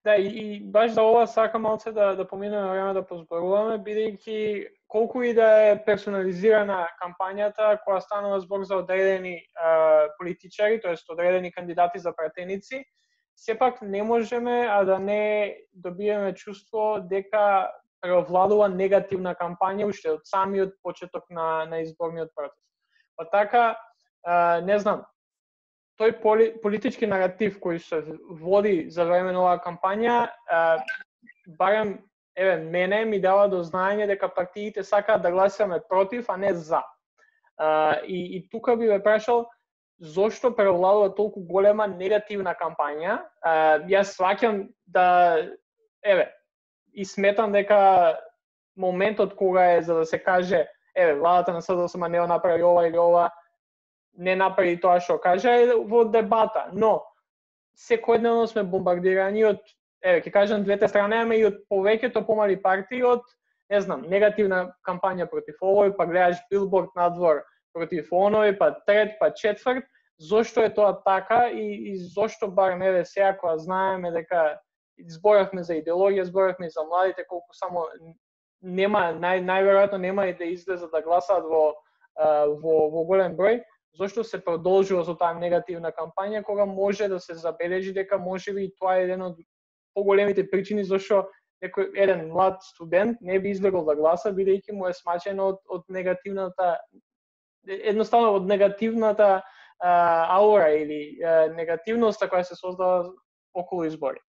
[0.06, 4.68] Да, и, и баш за ова сакам малце да, да поминеме време да позборуваме, бидејќи
[4.88, 11.52] колку и да е персонализирана кампањата, која станува збор за одредени а, политичари, тоест одредени
[11.52, 12.86] кандидати за пратеници,
[13.36, 17.72] сепак не можеме а да не добиеме чувство дека
[18.02, 22.62] Така владува негативна кампања уште од самиот почеток на, на изборниот процес.
[23.18, 23.64] Па така,
[24.24, 25.02] а, не знам,
[25.98, 30.78] тој поли, политички наратив кој се води за време на оваа кампања, а,
[31.58, 31.98] барем
[32.38, 36.84] еве мене ми дава до знаење дека партиите сакаат да гласаме против, а не за.
[37.58, 39.48] А, и, и тука би ве прашал
[40.00, 43.24] зошто превладува толку голема негативна кампања.
[43.42, 45.08] А, јас сваќам да
[46.06, 46.30] еве
[46.98, 48.18] и сметам дека
[48.78, 50.68] моментот кога е за да се каже
[50.98, 53.30] еве владата на СДСМ не направи ова или ова
[54.18, 57.06] не направи тоа што кажа е во дебата, но
[57.78, 59.62] секојдневно сме бомбардирани од
[60.02, 63.22] еве ќе кажам двете страни, ама и од повеќето помали партии од
[63.70, 67.44] не знам, негативна кампања против овој, па гледаш билборд надвор
[67.76, 69.86] против оној, па трет, па четврт,
[70.18, 74.58] зошто е тоа така и, и зошто бар еве сега кога знаеме дека
[75.10, 77.88] зборавме за идеологија, зборавме за младите колку само
[78.62, 81.74] нема нај најверојатно нема и да излезат да гласаат во
[82.18, 83.62] во во голем број,
[83.98, 88.74] зошто се продолжува со таа негативна кампања кога може да се забележи дека можеби и
[88.80, 89.38] тоа е еден од
[89.94, 91.28] поголемите причини зашто
[91.64, 95.86] некој еден млад студент не би излегол да гласа бидејќи му е смачено од од
[95.90, 96.78] негативната
[97.68, 99.42] едноставно од негативната
[99.80, 99.92] а,
[100.38, 103.12] аура или а, негативноста која се создава
[103.54, 104.22] околу избори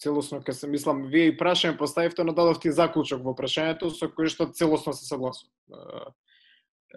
[0.00, 4.32] целосно ке се мислам, вие и прашање поставивте, но дадовте заклучок во прашањето со кој
[4.32, 5.52] што целосно се согласувам.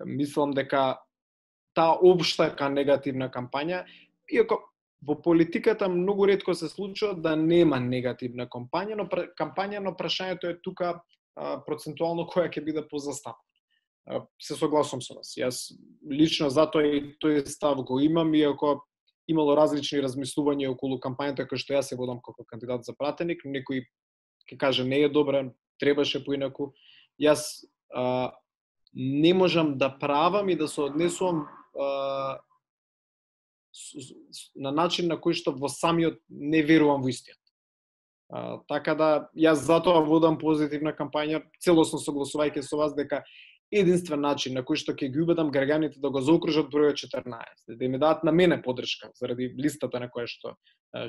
[0.07, 1.03] Мислам дека
[1.75, 3.83] таа обшта негативна кампања,
[4.31, 4.61] иако
[5.03, 10.61] во политиката многу ретко се случува да нема негативна кампања, но кампања, но прашањето е
[10.61, 11.01] тука
[11.67, 14.23] процентуално која ќе биде позастапена.
[14.39, 15.35] Се согласувам со вас.
[15.35, 15.75] Јас
[16.07, 18.81] лично затоа и тој став го имам, иако
[19.27, 23.85] имало различни размислувања околу кампањата кој што јас се водам како кандидат за пратеник, некој
[24.49, 25.45] ќе каже не е добра,
[25.79, 26.73] требаше поинаку.
[27.21, 27.63] Јас
[27.93, 28.33] а,
[28.93, 31.47] не можам да правам и да се однесувам
[31.79, 32.39] а,
[34.55, 37.39] на начин на кој што во самиот не верувам во истиот.
[38.29, 43.23] А, така да, јас затоа водам позитивна кампања, целосно согласувајќи со вас дека
[43.79, 47.85] единствен начин на кој што ќе ги убедам граѓаните да го заокружат бројот 14, да
[47.85, 50.55] им дадат на мене подршка заради листата на која што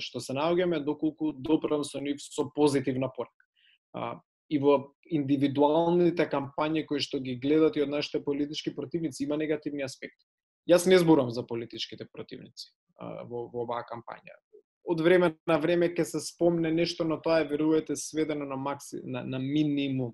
[0.01, 4.23] што се наоѓаме доколку доправам со нив со позитивна порака.
[4.49, 9.85] И во индивидуалните кампањи кои што ги гледат и од нашите политички противници има негативни
[9.85, 10.25] аспекти.
[10.69, 14.37] Јас не зборам за политичките противници во, во оваа кампања.
[14.85, 19.01] Од време на време ќе се спомне нешто, но тоа е верувате сведено на макси,
[19.05, 20.13] на, на минимум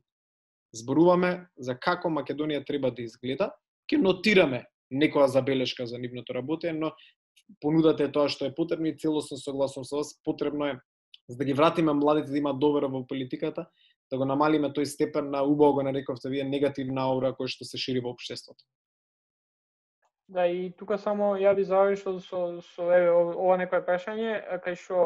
[0.72, 3.50] зборуваме за како Македонија треба да изгледа,
[3.90, 6.92] ќе нотираме некоја забелешка за нивното работење, но
[7.62, 10.78] понудата е тоа што е потребно и целосно согласувам со вас, потребно е
[11.30, 13.66] за да ги вратиме младите да имаат довера во политиката,
[14.10, 17.78] да го намалиме тој степен на убаво го нарековте вие негативна аура која што се
[17.78, 18.64] шири во општеството.
[20.30, 24.98] Да, и тука само ја би завршил со, со еве, ова некое прашање, кај што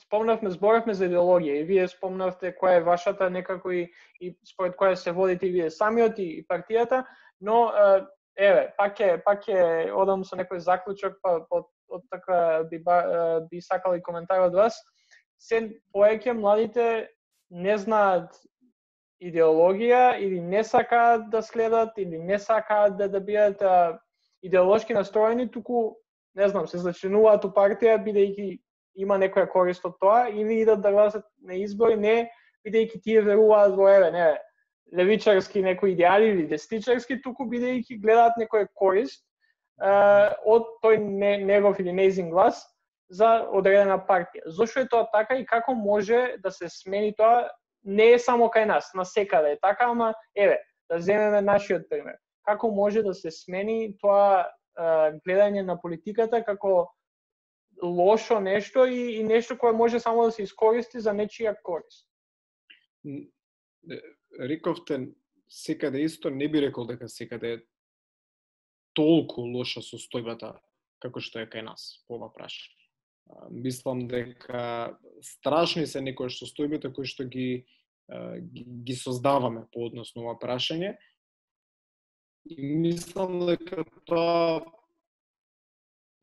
[0.00, 3.82] спомнавме, зборавме за идеологија и вие спомнавте која е вашата некако и,
[4.20, 7.04] и според која се водите и вие самиот и, и партијата,
[7.40, 7.72] но
[8.38, 12.80] еве, пак е пак е одам со некој заклучок, па од, од така би
[13.50, 14.78] би сакал и коментар од вас.
[15.38, 17.08] Се поеќе младите
[17.50, 18.32] не знаат
[19.20, 23.62] идеологија или не сакаат да следат или не сакаат да да бидат
[24.42, 25.94] идеолошки настроени, туку
[26.34, 28.58] не знам, се зачинуваат у партија бидејќи
[28.94, 32.30] има некоја корист од тоа или идат да гласат на избори не
[32.66, 34.26] бидејќи тие веруваат во еве не
[34.92, 39.22] левичарски некои идеали или дестичарски, туку бидејќи гледаат некоја корист
[39.80, 39.92] е,
[40.44, 42.60] од тој не, негов или неизин глас
[43.08, 44.44] за одредена партија.
[44.46, 47.48] Зошто е тоа така и како може да се смени тоа?
[47.84, 52.14] Не е само кај нас, на секаде е така, ама еве, да земеме нашиот пример.
[52.46, 56.92] Како може да се смени тоа е, гледање на политиката како
[57.82, 62.08] лошо нешто и, и нешто кое може само да се искористи за нечија корист.
[64.40, 65.08] Рековте
[65.48, 67.62] секаде исто, не би рекол дека секаде е
[68.94, 70.54] толку лоша состојбата
[71.02, 72.78] како што е кај нас по ова прашање.
[73.50, 77.64] Мислам дека страшни се некои состојбите кои што ги,
[78.52, 80.94] ги, ги создаваме по однос на ова прашање.
[82.46, 84.62] И мислам дека тоа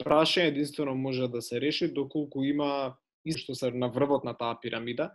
[0.03, 4.57] прашање единствено може да се реши доколку има и што се на врвот на таа
[4.61, 5.11] пирамида,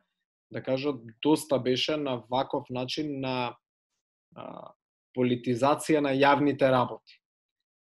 [0.53, 3.57] да кажат доста беше на ваков начин на
[4.37, 4.73] а,
[5.17, 7.21] политизација на јавните работи.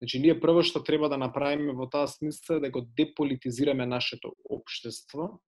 [0.02, 4.34] Значи, ние прво што треба да направиме во таа смисла е да го деполитизираме нашето
[4.50, 5.40] општество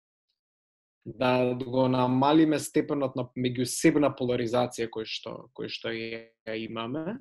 [1.06, 7.18] да го намалиме степенот на меѓусебна поларизација кој што кој што ја имаме.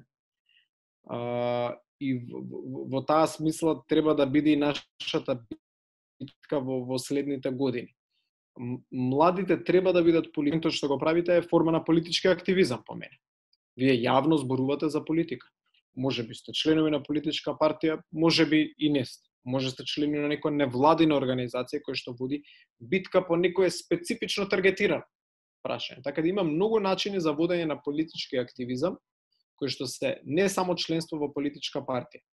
[1.09, 5.38] А, и во, во, во таа смисла треба да биде и нашата
[6.20, 7.93] битка во, во следните години.
[8.91, 13.18] Младите треба да бидат политички, што го правите е форма на политички активизам по мене.
[13.78, 15.47] Вие јавно зборувате за политика.
[15.95, 20.22] Може би сте членови на политичка партија, може би и не сте може сте членови
[20.22, 22.41] на некоја невладина организација која што води
[22.80, 25.06] битка по некое специфично таргетирано
[25.66, 26.04] прашање.
[26.04, 28.97] Така да има многу начини за водење на политички активизам,
[29.62, 32.24] кои што се не само членство во политичка партија.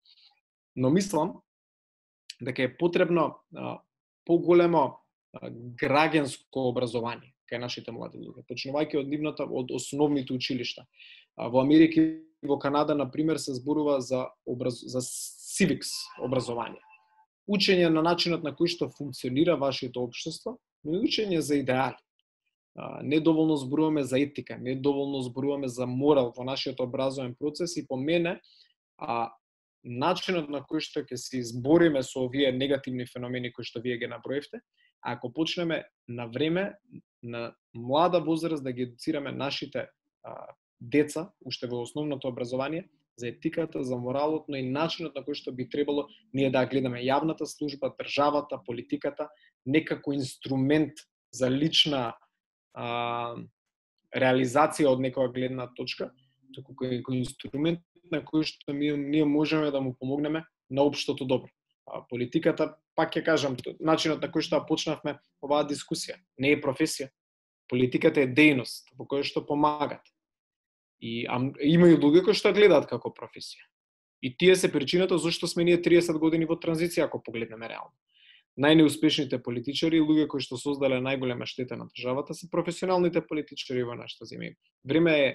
[0.76, 1.36] Но мислам
[2.40, 3.78] дека е потребно а,
[4.24, 10.84] поголемо а, граѓанско образование кај нашите млади луѓе, почнувајќи од нивната од основните училишта.
[11.36, 16.82] А, во Америка и во Канада на пример се зборува за образ за civics образование
[17.48, 21.96] учење на начинот на кој што функционира вашето општество, но и учење за идеали.
[23.02, 28.40] Недоволно зборуваме за етика, недоволно зборуваме за морал во нашиот образовен процес и по мене
[28.98, 29.32] а,
[29.84, 34.06] начинот на кој што ќе се избориме со овие негативни феномени кои што вие ги
[34.06, 34.60] наброевте,
[35.02, 36.74] ако почнеме на време,
[37.22, 39.88] на млада возраст да ги едуцираме нашите
[40.22, 42.86] а, деца, уште во основното образование,
[43.18, 47.02] за етиката, за моралот, но и начинот на кој што би требало ние да гледаме
[47.02, 49.28] јавната служба, државата, политиката,
[49.66, 50.94] некако инструмент
[51.34, 52.14] за лична
[52.74, 53.36] а,
[54.14, 56.10] реализација од некоја гледна точка,
[56.54, 61.50] туку како инструмент на кој што ми, ние можеме да му помогнеме на општото добро.
[61.86, 67.12] А, политиката, пак ќе кажам, начинот на кој што почнавме оваа дискусија, не е професија.
[67.68, 70.04] Политиката е дејност во која што помагат
[71.00, 73.62] И а, има и луѓе кои што гледаат како професија.
[74.22, 77.94] И тие се причината зашто сме ние 30 години во транзиција ако погледнеме реално.
[78.58, 83.94] Најнеуспешните политичари и луѓе кои што создале најголема штета на државата се професионалните политичари во
[83.94, 84.56] нашата земја.
[84.84, 85.28] Време е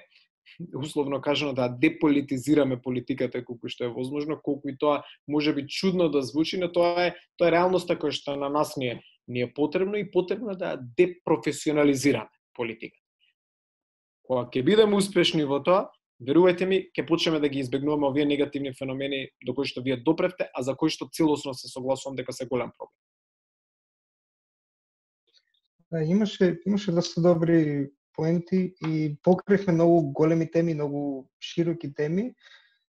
[0.76, 6.10] условно кажано да деполитизираме политиката колку што е возможно, колку и тоа може би чудно
[6.10, 9.42] да звучи, но тоа е тоа е реалноста која што на нас ни е, ни
[9.42, 13.00] е потребно и потребно да депрофесионализираме политиката.
[14.24, 15.88] Кога ќе бидеме успешни во тоа,
[16.20, 20.50] верувајте ми, ќе почнеме да ги избегнуваме овие негативни феномени до кои што вие допревте,
[20.54, 23.03] а за кои што целосно се согласувам дека се голем проблем.
[25.94, 32.34] Да, имаше имаше доста добри поенти и покривме многу големи теми, многу широки теми,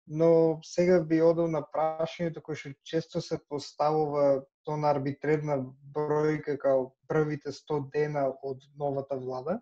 [0.08, 5.58] но сега би одел на прашањето кое што често се поставува тоа на арбитрерна
[5.92, 9.60] бројка као првите 100 дена од новата влада.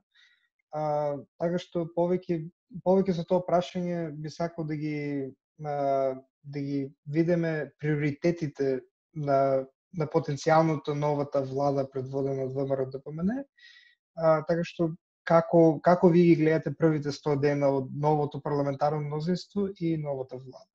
[0.69, 2.43] А, така што повеќе
[2.85, 5.33] повеќе за тоа прашање би сакал да ги
[5.65, 8.81] а, да ги видиме приоритетите
[9.15, 13.43] на на потенцијалното новата влада предводена од ВМРО ДПМН.
[14.15, 14.91] А, така што
[15.23, 20.69] како како ви ги гледате првите 100 дена од новото парламентарно мнозинство и новата влада?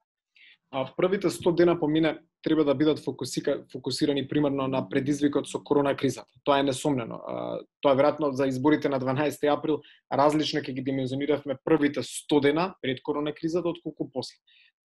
[0.71, 3.01] А првите 100 дена помине треба да бидат
[3.73, 6.29] фокусирани примерно на предизвикот со корона кризата.
[6.45, 7.19] Тоа е несомнено.
[7.81, 9.81] Тоа е веројатно за изборите на 12 април
[10.13, 14.37] различно ќе ги димензиониравме првите 100 дена пред корона кризата отколку после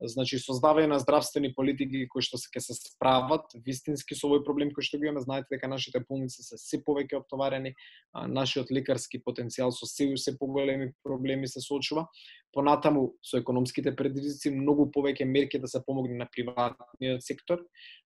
[0.02, 4.72] значи создавање на здравствени политики кои што се ќе се справат вистински со овој проблем
[4.74, 7.74] кој што го имаме, знаете дека нашите болници се се повеќе оптоварени,
[8.14, 12.08] а, нашиот лекарски потенцијал со се се поголеми проблеми се соочува.
[12.54, 17.62] Понатаму со економските предизвици многу повеќе мерки да се помогне на приватниот сектор,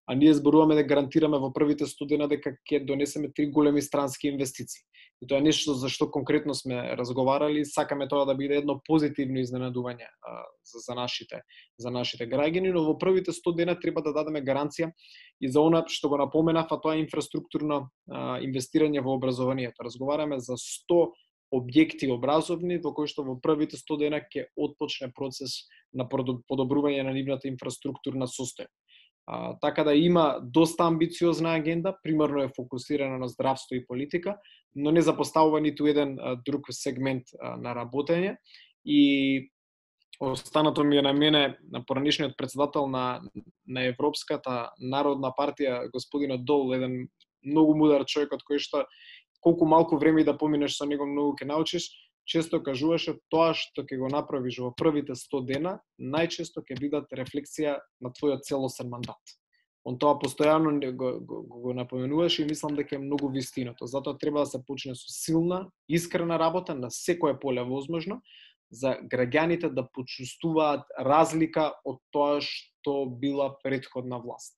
[0.08, 4.84] а ние зборуваме да гарантираме во првите студена дека ќе донесеме три големи странски инвестиции.
[5.24, 9.40] И тоа е нешто за што конкретно сме разговарали, сакаме тоа да биде едно позитивно
[9.40, 11.42] изненадување а, за, за нашите
[11.80, 14.92] за нашите граѓани, но во првите 100 дена треба да дадеме гаранција
[15.40, 19.88] и за она што го напоменав, а тоа е инфраструктурно а, инвестирање во образованието.
[19.88, 21.00] Разговараме за 100
[21.56, 25.64] објекти образовни во кои што во првите 100 дена ќе отпочне процес
[25.94, 28.72] на подобрување на нивната инфраструктурна состојба.
[29.28, 34.38] А, така да има доста амбициозна агенда, примерно е фокусирана на здравство и политика,
[34.76, 38.38] но не запоставува ниту еден а, друг сегмент а, на работење.
[38.86, 39.52] И
[40.20, 43.22] останато ми е на мене на поранишниот председател на
[43.68, 47.08] на Европската народна партија господинот Дол, еден
[47.46, 48.86] многу мудар човек од кој што
[49.42, 51.90] колку малку време да поминеш со него многу ќе научиш,
[52.26, 57.80] често кажуваше тоа што ќе го направиш во првите 100 дена, најчесто ќе бидат рефлексија
[58.02, 59.22] на твојот целосен мандат.
[59.86, 63.86] Он тоа постојано го, го, го напоменуваше и мислам дека е многу вистиното.
[63.86, 68.22] Затоа треба да се почне со силна, искрена работа на секое поле возможно,
[68.72, 74.58] за граѓаните да почувствуваат разлика од тоа што била предходна власт.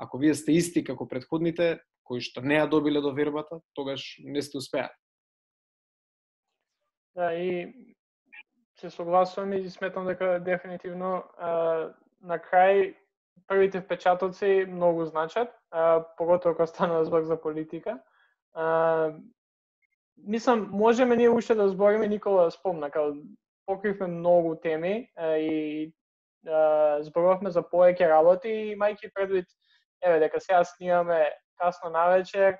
[0.00, 4.56] Ако вие сте исти како предходните, кои што не ја добиле довербата, тогаш не сте
[4.58, 4.96] успеат.
[7.14, 7.74] Да, и
[8.80, 11.52] се согласувам и сметам дека дефинитивно а,
[12.22, 12.94] на крај
[13.46, 17.98] првите впечатоци многу значат, а, поготово кога стана збор за политика.
[18.54, 19.12] А,
[20.16, 23.12] мислам, можеме ние уште да збориме, Никола спомна, као
[23.66, 25.92] покривме многу теми а, и
[26.46, 29.46] а, зборувавме за повеќе работи и мајки предвид,
[30.02, 32.58] еве, дека сега снимаме касно навечер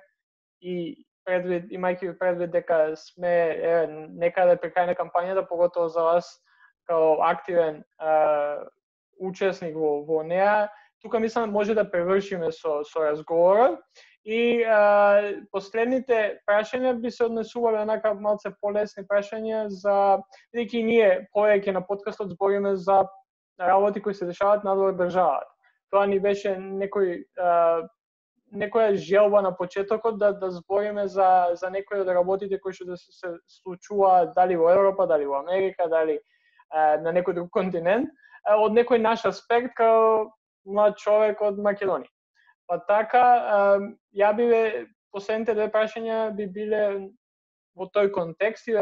[0.61, 6.03] и предвид, имајќи предвид дека сме е, некаде да при крај на кампањата, поготово за
[6.03, 6.29] вас
[6.87, 8.15] као активен е,
[9.19, 10.69] учесник во, во неа,
[11.03, 13.79] тука мислам може да превршиме со, со разговорот.
[14.23, 19.95] И а, последните прашања би се однесувале онака малце полесни прашања за
[20.55, 23.03] бидејќи ние повеќе на подкастот збориме за
[23.59, 25.51] работи кои се дешаваат надвор државата.
[25.91, 27.83] Тоа ни беше некој а,
[28.53, 32.97] некоја желба на почетокот да да збориме за за некои од работите кои што да
[32.97, 38.09] се, се случуваат дали во Европа, дали во Америка, дали е, на некој друг континент,
[38.47, 40.29] е, од некој наш аспект као
[40.65, 42.09] млад човек од Македонија.
[42.67, 43.23] Па така,
[44.15, 44.63] ја би ве,
[45.11, 46.83] последните две прашања би биле
[47.75, 48.77] во тој контекст и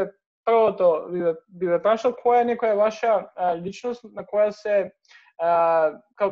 [0.45, 4.91] првото би ве, би ве прашал која е некоја ваша а, личност на која се
[5.39, 6.32] а, ка,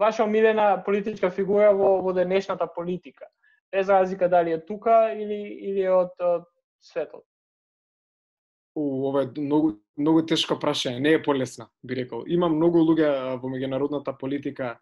[0.00, 3.28] ваша омилена политичка фигура во, во денешната политика.
[3.72, 6.48] Без разлика дали е тука или или од, од
[6.80, 7.24] светот.
[8.74, 12.24] У, ова е многу, многу тешко прашање, не е полесна, би рекол.
[12.26, 14.78] Има многу луѓе во меѓународната политика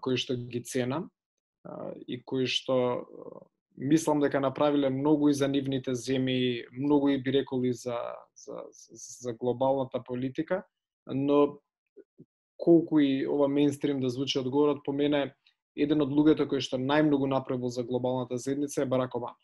[0.00, 1.10] кои што ги ценам
[2.08, 2.76] и кои што
[3.76, 7.96] мислам дека направиле многу и за нивните земји, многу и би рекол и за,
[8.34, 10.62] за, за глобалната политика,
[11.06, 11.58] но
[12.62, 15.32] колку и ова мейнстрим да звучи одговорот, по мене
[15.76, 19.34] еден од луѓето кои што најмногу направил за глобалната заедница е Барак Обама.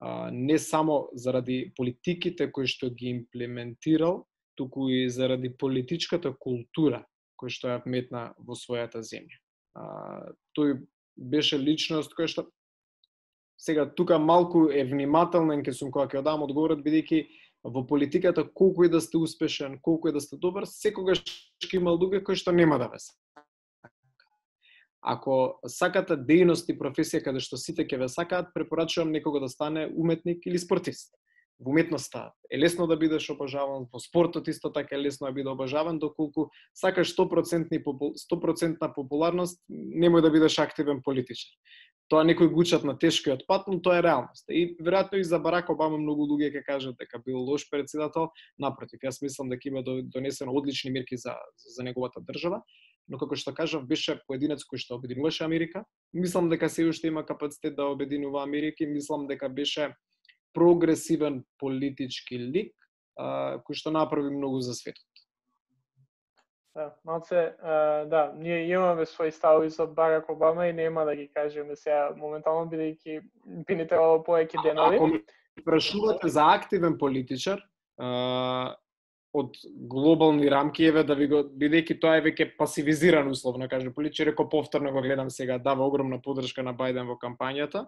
[0.00, 7.02] А, не само заради политиките кои што ги имплементирал, туку и заради политичката култура
[7.34, 9.40] која што ја метна во својата земја.
[9.74, 10.78] А, тој
[11.16, 12.46] беше личност која што
[13.58, 17.26] сега тука малку е внимателен ке сум кога ќе одам одговорот бидејќи
[17.64, 21.22] во политиката колку и да сте успешен, колку и да сте добар, секогаш
[21.64, 23.00] ќе има луѓе кои што нема да ве
[25.04, 29.88] Ако сакате дејност и професија каде што сите ќе ве сакаат, препорачувам некого да стане
[29.96, 31.12] уметник или спортист
[31.60, 35.48] во уметноста е лесно да бидеш обожаван, во спортот исто така е лесно да биде
[35.48, 41.54] обожаван, доколку сакаш 100%, 100% популарност, немој да бидеш активен политичар.
[42.12, 44.44] Тоа некој гучат на тешкиот пат, но тоа е реалност.
[44.52, 48.28] И веројатно и за Барак Обама многу луѓе ќе кажат дека бил лош председател,
[48.60, 52.60] напротив, јас мислам дека има донесено одлични мерки за за неговата држава,
[53.08, 55.84] но како што кажав беше поединец кој што обединуваше Америка.
[56.12, 59.94] Мислам дека се уште има капацитет да обединува Америка и мислам дека беше
[60.54, 62.74] прогресивен политички лик,
[63.16, 65.08] кој што направи многу за светот.
[66.74, 67.54] Да, малце,
[68.10, 72.66] да, ние имаме своји ставови со Барак Обама и нема да ги кажеме сега моментално,
[72.70, 73.20] бидејќи
[73.66, 74.96] би ни требало повеќе денови.
[74.96, 75.20] Ако ми
[75.64, 77.62] прашувате за активен политичар,
[77.98, 78.74] а,
[79.32, 79.54] од
[79.90, 84.48] глобални рамки, еве да ви го бидејќи тоа е веќе пасивизиран условно каже политичар, реко
[84.48, 87.86] повторно го гледам сега, дава огромна поддршка на Бајден во кампањата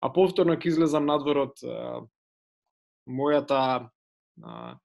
[0.00, 1.62] а повторно ќе излезам надвор од
[3.10, 4.76] мојата а,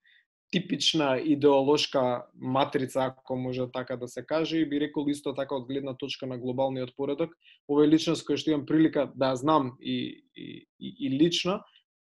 [0.50, 5.66] типична идеолошка матрица, ако може така да се каже, и би рекол исто така од
[5.66, 7.34] гледна точка на глобалниот поредок,
[7.68, 11.60] ова е личност која што имам прилика да ја знам и, и, и, и лично,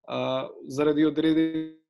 [0.09, 1.81] а, заради одредени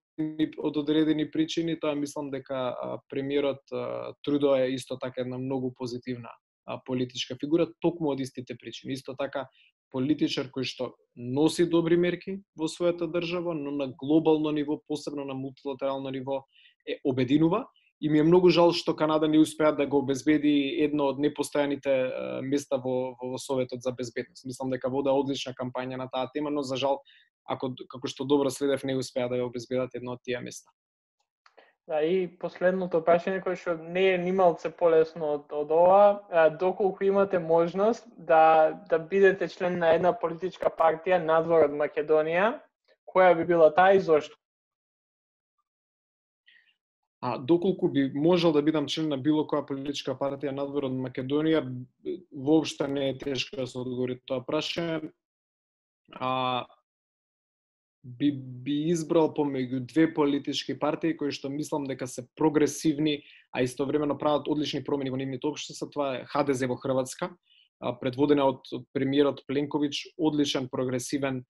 [0.59, 5.75] од одредени причини, тоа мислам дека а, премиерот а, Трудо е исто така една многу
[5.75, 6.31] позитивна
[6.67, 8.95] а, политичка фигура, токму од истите причини.
[8.95, 9.49] Исто така
[9.95, 15.35] политичар кој што носи добри мерки во својата држава, но на глобално ниво, посебно на
[15.39, 16.43] мултилатерално ниво,
[16.87, 17.65] е обединува
[18.01, 21.95] и ми е многу жал што Канада не успеа да го обезбеди едно од непостојаните
[22.43, 24.45] места во, во, во Советот за безбедност.
[24.45, 27.01] Мислам дека вода одлична кампања на таа тема, но за жал,
[27.49, 30.69] ако, како што добро следев, не успеа да ја обезбедат едно од тие места.
[31.85, 36.05] Да, и последното прашање кое што не е нималце полесно од, од ова,
[36.61, 42.55] доколку имате можност да да бидете член на една политичка партија надвор од Македонија,
[43.05, 44.39] која би била таа и зошто?
[47.21, 51.63] А доколку би можел да бидам член на било која политичка партија надвор од Македонија,
[52.33, 55.13] воопшто не е тешко да се одговори тоа прашање.
[56.17, 56.65] А,
[58.05, 64.19] би, би избрал помеѓу две политички партии кои што мислам дека се прогресивни, а истовремено
[64.19, 67.35] прават одлични промени во нивните општества, тоа е ХДЗ во Хрватска.
[68.01, 71.43] предводена од, од премиерот Пленковиќ, одличен прогресивен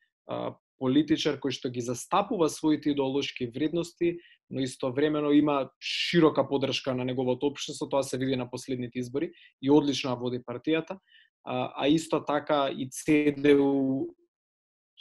[0.79, 4.19] политичар кој што ги застапува своите идеолошки вредности,
[4.51, 9.33] но истовремено има широка поддршка на неговото општество, тоа се види на последните избори
[9.63, 10.99] и одлично води партијата,
[11.45, 14.09] а, а исто така и ЦДУ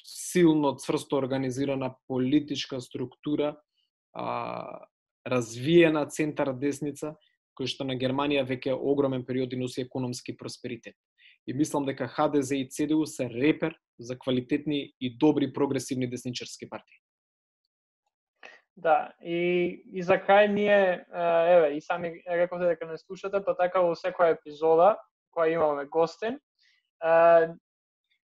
[0.04, 3.56] силно цврсто организирана политичка структура,
[4.14, 4.86] а,
[5.26, 7.16] развиена центар десница,
[7.58, 10.96] кој што на Германија веќе огромен период и носи економски просперитет.
[11.48, 17.00] И мислам дека ХДЗ и ЦДУ се репер за квалитетни и добри прогресивни десничарски партии.
[18.76, 23.84] Да, и, и за крај ние, еве, и сами рековте дека не слушате, па така
[23.86, 24.96] во секоја епизода,
[25.30, 26.40] која имаме гостин,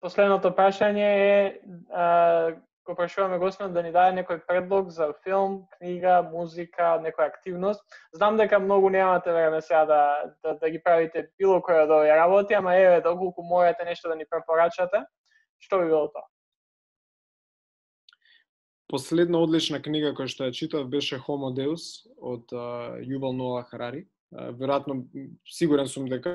[0.01, 6.97] последното прашање е, го прашуваме гостинот да ни даде некој предлог за филм, книга, музика,
[7.05, 7.85] некоја активност.
[8.17, 10.03] Знам дека многу немате време сега да,
[10.43, 14.17] да, да ги правите било која од овие работи, ама еве, доколку можете нешто да
[14.17, 15.05] ни препорачате,
[15.61, 16.27] што би било тоа?
[18.91, 22.51] Последна одлична книга која што ја читав беше Homo Deus од
[23.07, 24.09] Јувал Ноа Харари.
[24.31, 25.07] веројатно
[25.47, 26.31] сигурен сум дека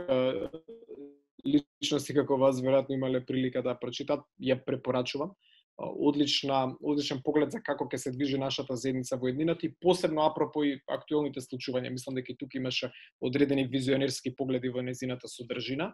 [1.45, 5.35] личности како вас веројатно имале прилика да прочитат, ја препорачувам.
[5.75, 10.63] Одлична, одличен поглед за како ќе се движи нашата заедница во еднината и посебно апропо
[10.63, 11.91] и актуелните случувања.
[11.91, 15.91] Мислам дека и тука имаше одредени визионерски погледи во незината содржина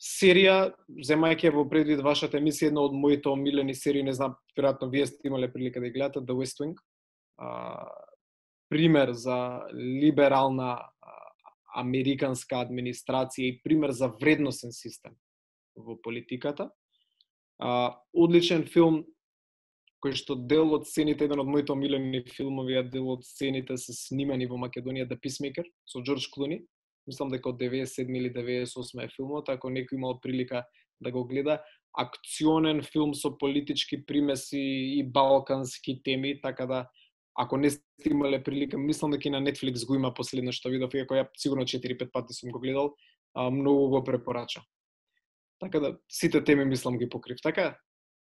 [0.00, 0.72] серија,
[1.04, 5.28] земајќи во предвид вашата емисија, една од моите омилени серии, не знам, веројатно вие сте
[5.28, 6.78] имале прилика да ја гледате, The West Wing.
[7.36, 7.84] А,
[8.72, 10.78] пример за либерална
[11.76, 15.16] американска администрација и пример за вредносен систем
[15.76, 16.70] во политиката.
[17.58, 19.04] А, одличен филм
[20.00, 23.92] кој што дел од сцените, еден од моите омилени филмови, а дел од сцените се
[23.92, 26.62] снимани во Македонија, The Peacemaker, со Джордж Клуни
[27.08, 30.64] мислам дека од 97 или 98 е филмот, ако некој имал прилика
[31.00, 31.60] да го гледа,
[31.98, 34.60] акционен филм со политички примеси
[35.00, 36.80] и балкански теми, така да
[37.34, 40.94] ако не сте имале прилика, мислам дека и на Netflix го има последно што видов,
[40.94, 42.94] иако ја сигурно 4-5 пати сум го гледал,
[43.34, 44.62] а, многу го препорача.
[45.60, 47.78] Така да, сите теми мислам ги покрив, така?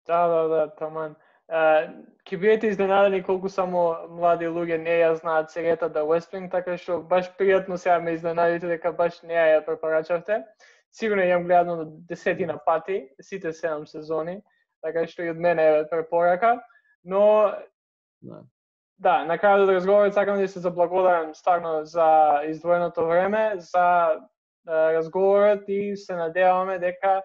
[0.07, 1.15] Да, да, да, таман
[1.47, 6.77] ќе бидете изненадени колку само млади луѓе не ја знаат серијата да West Wing, така
[6.77, 10.43] што баш пријатно сега ме изненадите дека баш не ја препорачавте.
[10.91, 14.41] Сигурно јам гледано десетина пати, сите седам сезони,
[14.83, 16.59] така што и од мене е препорака,
[17.03, 17.53] но
[18.21, 18.43] да.
[18.97, 24.17] Да, на крајот да од разговорот сакам да се заблагодарам стварно за издвоеното време, за
[24.67, 27.21] разговорот и се надеваме дека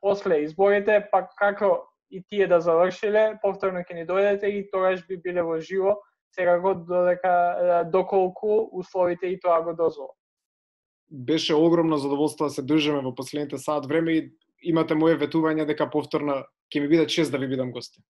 [0.00, 5.16] после изборите, пак како и тие да завршиле, повторно ќе ни дојдете и тогаш би
[5.16, 5.96] биле во живо,
[6.36, 10.16] секако додека доколку условите и тоа го дозволат.
[11.10, 14.30] Беше огромно задоволство да се дружиме во последните сат време и
[14.62, 18.02] имате моје ветување дека повторно ќе ми биде чест да ви бидам гости.